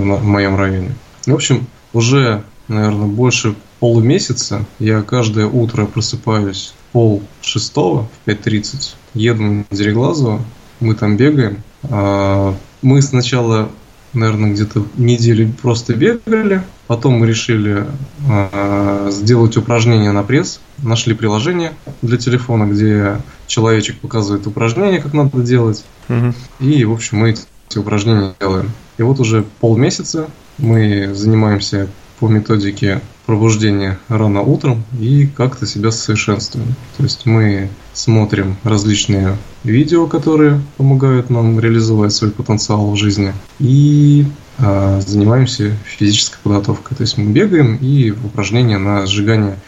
в 0.00 0.24
моем 0.24 0.56
районе. 0.56 0.92
В 1.26 1.35
общем, 1.35 1.66
уже, 1.92 2.42
наверное, 2.68 3.06
больше 3.06 3.54
полумесяца 3.80 4.64
я 4.78 5.02
каждое 5.02 5.46
утро 5.46 5.87
просыпаюсь 5.87 6.74
пол 6.92 7.22
шестого 7.42 8.09
в 8.24 8.28
5.30, 8.28 8.94
еду 9.14 9.42
на 9.42 9.64
Дереглазово, 9.70 10.42
мы 10.80 10.94
там 10.94 11.16
бегаем. 11.16 11.62
А, 11.85 12.54
мы 12.82 13.02
сначала, 13.02 13.68
наверное, 14.12 14.52
где-то 14.52 14.85
неделю 14.96 15.52
просто 15.61 15.94
бегали, 15.94 16.62
потом 16.87 17.14
мы 17.14 17.26
решили 17.26 17.87
а, 18.28 19.11
сделать 19.11 19.56
упражнение 19.56 20.12
на 20.12 20.22
пресс, 20.22 20.61
нашли 20.78 21.14
приложение 21.14 21.72
для 22.02 22.16
телефона, 22.16 22.64
где 22.64 23.20
человечек 23.46 23.98
показывает 23.98 24.46
упражнение, 24.46 25.00
как 25.00 25.12
надо 25.12 25.42
делать, 25.42 25.85
угу. 26.09 26.32
и, 26.61 26.85
в 26.85 26.92
общем, 26.92 27.18
мы 27.18 27.30
эти 27.30 27.78
упражнения 27.78 28.35
делаем. 28.40 28.70
И 28.98 29.02
вот 29.02 29.20
уже 29.20 29.44
полмесяца 29.61 30.28
мы 30.59 31.14
занимаемся 31.14 31.88
по 32.18 32.28
методике 32.28 33.00
пробуждения 33.26 33.98
рано 34.09 34.40
утром 34.40 34.85
и 34.98 35.26
как-то 35.26 35.66
себя 35.66 35.90
совершенствуем. 35.90 36.74
То 36.96 37.02
есть 37.02 37.26
мы 37.26 37.68
смотрим 37.92 38.56
различные 38.62 39.37
видео, 39.64 40.06
которые 40.06 40.61
помогают 40.76 41.28
нам 41.28 41.59
реализовать 41.59 42.12
свой 42.12 42.30
потенциал 42.30 42.90
в 42.90 42.96
жизни, 42.96 43.35
и 43.59 44.26
э, 44.59 45.00
занимаемся 45.04 45.76
физической 45.85 46.38
подготовкой. 46.42 46.96
То 46.96 47.02
есть 47.02 47.18
мы 47.18 47.32
бегаем 47.32 47.76
и 47.76 48.12
упражнения 48.12 48.78
на 48.78 49.06
сжигание 49.06 49.59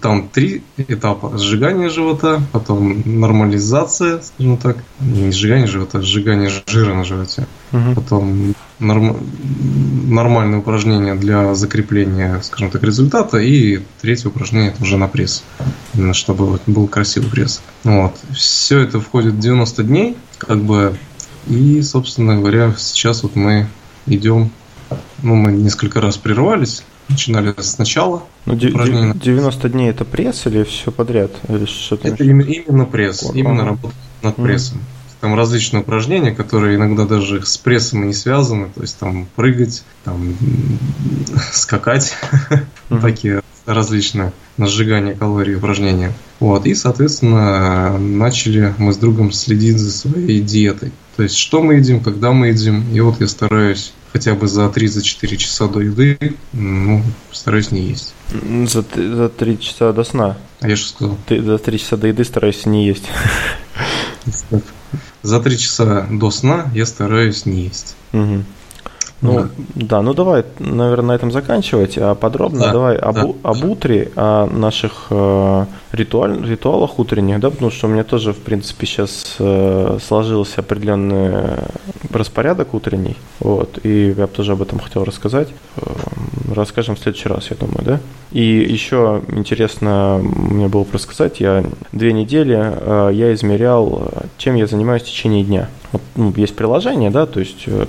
там 0.00 0.28
три 0.28 0.62
этапа. 0.76 1.36
Сжигание 1.36 1.88
живота, 1.88 2.42
потом 2.52 3.02
нормализация, 3.04 4.20
скажем 4.22 4.56
так. 4.56 4.76
Не 5.00 5.32
сжигание 5.32 5.66
живота, 5.66 5.98
а 5.98 6.02
сжигание 6.02 6.50
жира 6.66 6.94
на 6.94 7.04
животе. 7.04 7.46
Угу. 7.72 7.94
Потом 7.94 8.54
норм... 8.78 9.16
нормальное 10.08 10.58
упражнение 10.58 11.14
для 11.14 11.54
закрепления, 11.54 12.40
скажем 12.42 12.70
так, 12.70 12.82
результата. 12.82 13.38
И 13.38 13.80
третье 14.00 14.28
упражнение 14.28 14.70
это 14.70 14.82
уже 14.82 14.96
на 14.96 15.08
пресс. 15.08 15.42
Именно 15.94 16.14
чтобы 16.14 16.60
был 16.66 16.86
красивый 16.86 17.30
пресс. 17.30 17.60
Вот. 17.82 18.14
Все 18.32 18.80
это 18.80 19.00
входит 19.00 19.34
в 19.34 19.38
90 19.38 19.82
дней, 19.82 20.16
как 20.38 20.62
бы. 20.62 20.96
И, 21.46 21.82
собственно 21.82 22.36
говоря, 22.36 22.74
сейчас 22.78 23.22
вот 23.22 23.36
мы 23.36 23.66
идем 24.06 24.50
ну, 25.22 25.34
мы 25.34 25.52
несколько 25.52 26.00
раз 26.00 26.16
прервались 26.16 26.84
начинали 27.08 27.54
сначала. 27.60 28.22
Ну, 28.46 28.54
де- 28.56 28.68
упражнения. 28.68 29.14
90 29.14 29.68
дней 29.68 29.90
это 29.90 30.04
пресс 30.04 30.46
или 30.46 30.62
все 30.64 30.90
подряд? 30.90 31.30
Или 31.48 31.64
что-то 31.66 32.08
Это 32.08 32.24
именно, 32.24 32.48
именно 32.48 32.84
пресс, 32.84 33.22
Ага. 33.24 33.38
именно 33.38 33.64
работа 33.64 33.94
над 34.22 34.36
прессом. 34.36 34.78
Там 35.20 35.34
различные 35.34 35.80
упражнения, 35.82 36.32
которые 36.32 36.76
иногда 36.76 37.06
даже 37.06 37.44
с 37.46 37.56
прессом 37.56 38.04
и 38.04 38.08
не 38.08 38.12
связаны, 38.14 38.68
то 38.74 38.82
есть 38.82 38.98
там 38.98 39.26
прыгать, 39.36 39.82
там 40.04 40.34
скакать, 41.52 42.14
Мгм. 42.90 43.00
такие 43.00 43.40
различные 43.66 44.32
на 44.58 44.66
сжигание 44.66 45.14
калорий 45.14 45.56
упражнения. 45.56 46.12
Вот, 46.40 46.66
и, 46.66 46.74
соответственно, 46.74 47.96
начали 47.98 48.74
мы 48.78 48.92
с 48.92 48.98
другом 48.98 49.32
следить 49.32 49.78
за 49.78 49.90
своей 49.90 50.40
диетой. 50.42 50.92
То 51.16 51.22
есть, 51.22 51.36
что 51.36 51.62
мы 51.62 51.74
едим, 51.74 52.00
когда 52.00 52.32
мы 52.32 52.48
едим. 52.48 52.84
И 52.92 53.00
вот 53.00 53.20
я 53.20 53.28
стараюсь 53.28 53.92
хотя 54.12 54.34
бы 54.34 54.46
за 54.46 54.66
3-4 54.66 55.36
часа 55.36 55.68
до 55.68 55.80
еды, 55.80 56.18
ну, 56.52 57.02
стараюсь 57.32 57.70
не 57.72 57.82
есть. 57.82 58.14
За, 58.66 58.84
за 58.94 59.28
3 59.28 59.60
часа 59.60 59.92
до 59.92 60.04
сна. 60.04 60.36
А 60.60 60.68
я 60.68 60.76
что 60.76 60.88
сказал? 60.88 61.18
Ты 61.26 61.42
за 61.42 61.58
3 61.58 61.78
часа 61.78 61.96
до 61.96 62.06
еды 62.08 62.24
стараюсь 62.24 62.66
не 62.66 62.86
есть. 62.86 63.04
За 65.22 65.40
3 65.40 65.58
часа 65.58 66.06
до 66.10 66.30
сна 66.30 66.70
я 66.74 66.86
стараюсь 66.86 67.46
не 67.46 67.62
есть. 67.62 67.96
Мгм. 68.12 68.44
Ну, 69.20 69.48
да, 69.74 70.02
ну 70.02 70.12
давай, 70.12 70.44
наверное, 70.58 71.08
на 71.08 71.12
этом 71.12 71.32
заканчивать, 71.32 71.96
а 71.96 72.14
подробно 72.14 72.60
Да, 72.60 72.72
давай 72.72 72.96
об, 72.96 73.14
да. 73.14 73.22
об 73.42 73.64
утре, 73.64 74.12
о 74.16 74.46
наших 74.46 75.06
э, 75.08 75.66
ритуаль- 75.94 76.44
ритуалах 76.48 76.98
утренних, 76.98 77.40
да, 77.40 77.50
потому 77.50 77.70
что 77.70 77.86
у 77.86 77.90
меня 77.90 78.04
тоже, 78.04 78.32
в 78.32 78.38
принципе, 78.38 78.86
сейчас 78.86 79.36
сложился 80.06 80.60
определенный 80.60 81.32
распорядок 82.12 82.74
утренний, 82.74 83.16
вот, 83.40 83.78
и 83.84 84.14
я 84.16 84.26
бы 84.26 84.32
тоже 84.32 84.52
об 84.52 84.62
этом 84.62 84.78
хотел 84.78 85.04
рассказать. 85.04 85.48
Э, 85.76 85.82
Расскажем 86.54 86.94
в 86.94 86.98
следующий 87.00 87.28
раз, 87.28 87.50
я 87.50 87.56
думаю, 87.56 87.80
да? 87.84 88.00
И 88.30 88.42
еще 88.42 89.22
интересно 89.28 90.20
мне 90.22 90.68
было 90.68 90.82
бы 90.84 90.92
рассказать, 90.92 91.40
я 91.40 91.64
две 91.92 92.12
недели 92.12 92.56
э, 92.60 93.10
я 93.14 93.32
измерял, 93.34 94.10
э, 94.12 94.26
чем 94.36 94.54
я 94.54 94.66
занимаюсь 94.66 95.02
в 95.02 95.06
течение 95.06 95.42
дня. 95.42 95.68
Вот, 95.92 96.02
ну, 96.16 96.32
есть 96.36 96.54
приложение, 96.54 97.10
да, 97.10 97.26
то 97.26 97.40
есть 97.40 97.64
э, 97.66 97.86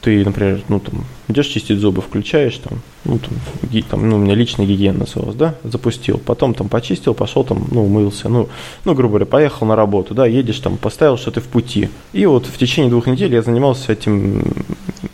ты, 0.00 0.24
например, 0.24 0.62
ну 0.68 0.80
там 0.80 1.04
идешь 1.28 1.46
чистить 1.46 1.78
зубы, 1.78 2.00
включаешь 2.02 2.56
там, 2.56 2.80
ну 3.04 3.18
там, 3.18 3.30
ги- 3.70 3.82
там, 3.82 4.08
ну 4.08 4.16
у 4.16 4.18
меня 4.18 4.34
личная 4.34 4.66
гигиена 4.66 5.00
называлась, 5.00 5.36
да, 5.36 5.54
запустил, 5.62 6.18
потом 6.18 6.54
там 6.54 6.68
почистил, 6.68 7.07
пошел 7.14 7.44
там, 7.44 7.66
ну 7.70 7.84
умылся, 7.84 8.28
ну, 8.28 8.48
ну 8.84 8.94
грубо 8.94 9.10
говоря, 9.10 9.26
поехал 9.26 9.66
на 9.66 9.76
работу, 9.76 10.14
да, 10.14 10.26
едешь 10.26 10.58
там, 10.58 10.76
поставил, 10.76 11.16
что 11.16 11.30
ты 11.30 11.40
в 11.40 11.48
пути. 11.48 11.88
И 12.12 12.26
вот 12.26 12.46
в 12.46 12.56
течение 12.58 12.90
двух 12.90 13.06
недель 13.06 13.34
я 13.34 13.42
занимался 13.42 13.92
этим 13.92 14.42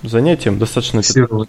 занятием 0.02 0.58
достаточно 0.58 1.02
Фиксирование. 1.02 1.48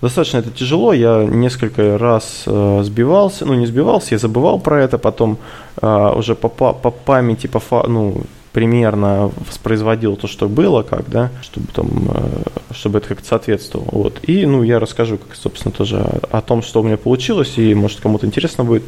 Достаточно 0.00 0.38
это 0.38 0.50
тяжело, 0.50 0.92
я 0.92 1.24
несколько 1.24 1.98
раз 1.98 2.44
э, 2.46 2.82
сбивался, 2.84 3.46
ну 3.46 3.54
не 3.54 3.66
сбивался, 3.66 4.14
я 4.14 4.18
забывал 4.18 4.60
про 4.60 4.82
это, 4.82 4.98
потом 4.98 5.38
э, 5.80 6.12
уже 6.16 6.34
по, 6.34 6.48
па- 6.48 6.72
по 6.72 6.90
памяти, 6.90 7.46
по 7.46 7.60
ну, 7.88 8.22
примерно 8.56 9.30
воспроизводил 9.46 10.16
то, 10.16 10.26
что 10.26 10.48
было, 10.48 10.82
как, 10.82 11.10
да, 11.10 11.30
чтобы 11.42 11.66
там, 11.74 12.08
э, 12.08 12.42
чтобы 12.70 13.00
это 13.00 13.08
как-то 13.08 13.28
соответствовало. 13.28 13.90
Вот. 13.92 14.20
И, 14.22 14.46
ну, 14.46 14.62
я 14.62 14.78
расскажу, 14.78 15.18
как, 15.18 15.36
собственно, 15.36 15.72
тоже 15.72 15.98
о, 16.30 16.40
том, 16.40 16.62
что 16.62 16.80
у 16.80 16.82
меня 16.82 16.96
получилось, 16.96 17.52
и, 17.58 17.74
может, 17.74 18.00
кому-то 18.00 18.24
интересно 18.24 18.64
будет, 18.64 18.84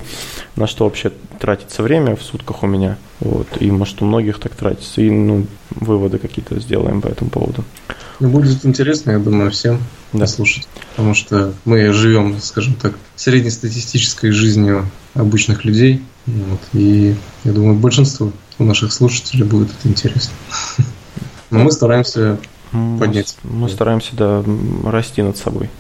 на 0.57 0.67
что 0.67 0.85
вообще 0.85 1.13
тратится 1.39 1.83
время 1.83 2.17
в 2.17 2.23
сутках 2.23 2.63
у 2.63 2.67
меня. 2.67 2.97
Вот. 3.21 3.47
И, 3.61 3.71
может, 3.71 4.01
у 4.01 4.07
многих 4.07 4.39
так 4.39 4.55
тратится. 4.55 5.03
И, 5.03 5.11
ну, 5.11 5.47
выводы 5.69 6.17
какие-то 6.17 6.59
сделаем 6.61 7.03
по 7.03 7.09
этому 7.09 7.29
поводу. 7.29 7.63
Ну, 8.21 8.31
будет 8.31 8.65
интересно, 8.65 9.11
я 9.11 9.19
думаю, 9.19 9.51
всем 9.51 9.81
Да. 10.15 10.21
послушать. 10.21 10.67
Потому 10.97 11.13
что 11.13 11.53
мы 11.67 11.93
живем, 11.93 12.41
скажем 12.41 12.73
так, 12.73 12.95
среднестатистической 13.17 14.31
жизнью 14.31 14.87
обычных 15.13 15.67
людей. 15.67 16.01
Вот, 16.25 16.61
и 16.73 17.15
я 17.45 17.53
думаю, 17.53 17.75
большинству 18.59 18.65
наших 18.65 18.93
слушателей 18.93 19.45
будет 19.45 19.71
это 19.71 19.89
интересно. 19.89 20.33
Но 21.51 21.61
мы 21.61 21.73
стараемся 21.73 22.39
Поднять. 22.71 23.35
Мы 23.45 23.71
стараемся, 23.71 24.15
да, 24.15 24.45
расти 24.85 25.23
над 25.23 25.39
собой. 25.39 25.71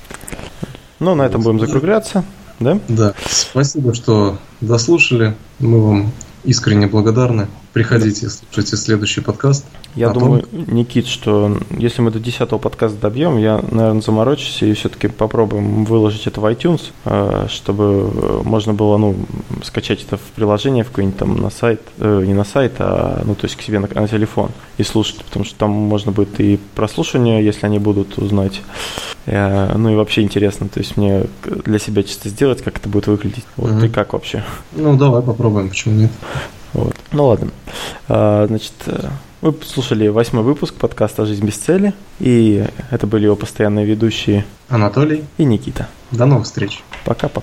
Ну, 1.01 1.15
на 1.15 1.27
этом 1.27 1.43
будем 1.43 1.61
закругляться, 1.61 2.25
да? 2.61 2.81
Да, 2.89 3.13
спасибо, 3.27 3.93
что 3.93 4.39
дослушали. 4.63 5.37
Мы 5.59 5.83
вам 5.83 6.13
искренне 6.45 6.87
благодарны. 6.87 7.49
Приходите, 7.79 8.29
слушайте 8.29 8.77
следующий 8.77 9.21
подкаст. 9.21 9.65
Я 9.95 10.11
А 10.11 10.13
думаю, 10.13 10.45
Никит, 10.51 11.07
что 11.07 11.57
если 11.71 12.03
мы 12.03 12.11
до 12.11 12.19
10 12.19 12.49
подкаста 12.61 12.99
добьем, 13.01 13.39
я, 13.39 13.63
наверное, 13.71 14.01
заморочусь 14.01 14.63
и 14.63 14.73
все-таки 14.73 15.07
попробуем 15.07 15.85
выложить 15.85 16.27
это 16.27 16.41
в 16.41 16.47
iTunes, 16.47 16.81
э, 17.05 17.47
чтобы 17.49 17.85
э, 18.13 18.41
можно 18.43 18.75
было, 18.75 18.97
ну, 18.97 19.15
скачать 19.63 20.03
это 20.03 20.17
в 20.17 20.23
приложение 20.35 20.83
в 20.83 20.89
какой-нибудь 20.89 21.19
там 21.19 21.41
на 21.41 21.51
сайт, 21.51 21.81
э, 21.99 22.25
не 22.27 22.35
на 22.35 22.45
сайт, 22.45 22.73
а, 22.81 23.23
ну, 23.25 23.37
то 23.37 23.45
есть 23.45 23.55
к 23.55 23.63
себе 23.63 23.79
на, 23.79 23.87
на 23.95 24.09
телефон 24.09 24.51
и 24.77 24.83
слушать, 24.83 25.23
потому 25.25 25.45
что 25.45 25.55
там 25.57 25.71
можно 25.71 26.11
будет 26.11 26.41
и 26.41 26.59
прослушивание, 26.75 27.45
если 27.45 27.65
они 27.67 27.79
будут 27.79 28.19
узнать, 28.19 28.61
Э, 29.31 29.77
ну 29.77 29.91
и 29.91 29.95
вообще 29.95 30.23
интересно, 30.23 30.69
то 30.69 30.81
есть 30.81 30.97
мне 30.97 31.25
для 31.45 31.79
себя 31.79 32.03
чисто 32.03 32.31
сделать, 32.31 32.63
как 32.63 32.79
это 32.79 32.89
будет 32.89 33.09
выглядеть. 33.09 33.45
Вот 33.59 33.73
Мгм. 33.73 33.81
ты 33.81 33.89
как 33.91 34.15
вообще? 34.15 34.43
Ну, 34.73 34.97
давай 34.97 35.23
попробуем, 35.23 35.69
почему 35.69 35.95
нет. 35.95 36.11
Вот. 36.79 36.95
Ну 37.11 37.27
ладно. 37.27 37.51
А, 38.09 38.47
значит, 38.47 38.73
э, 38.87 39.09
вы 39.41 39.55
слушали 39.65 40.07
восьмой 40.07 40.45
выпуск 40.45 40.75
подкаста 40.75 41.27
«Жизнь 41.27 41.45
без 41.45 41.57
цели». 41.57 41.93
И 42.21 42.65
это 42.91 43.09
были 43.09 43.25
его 43.25 43.35
постоянные 43.35 43.85
ведущие 43.85 44.45
Анатолий, 44.69 45.25
и 45.39 45.45
Никита. 45.45 45.89
до 46.13 46.27
новых 46.27 46.45
встреч. 46.45 46.85
Пока-пока. 47.05 47.35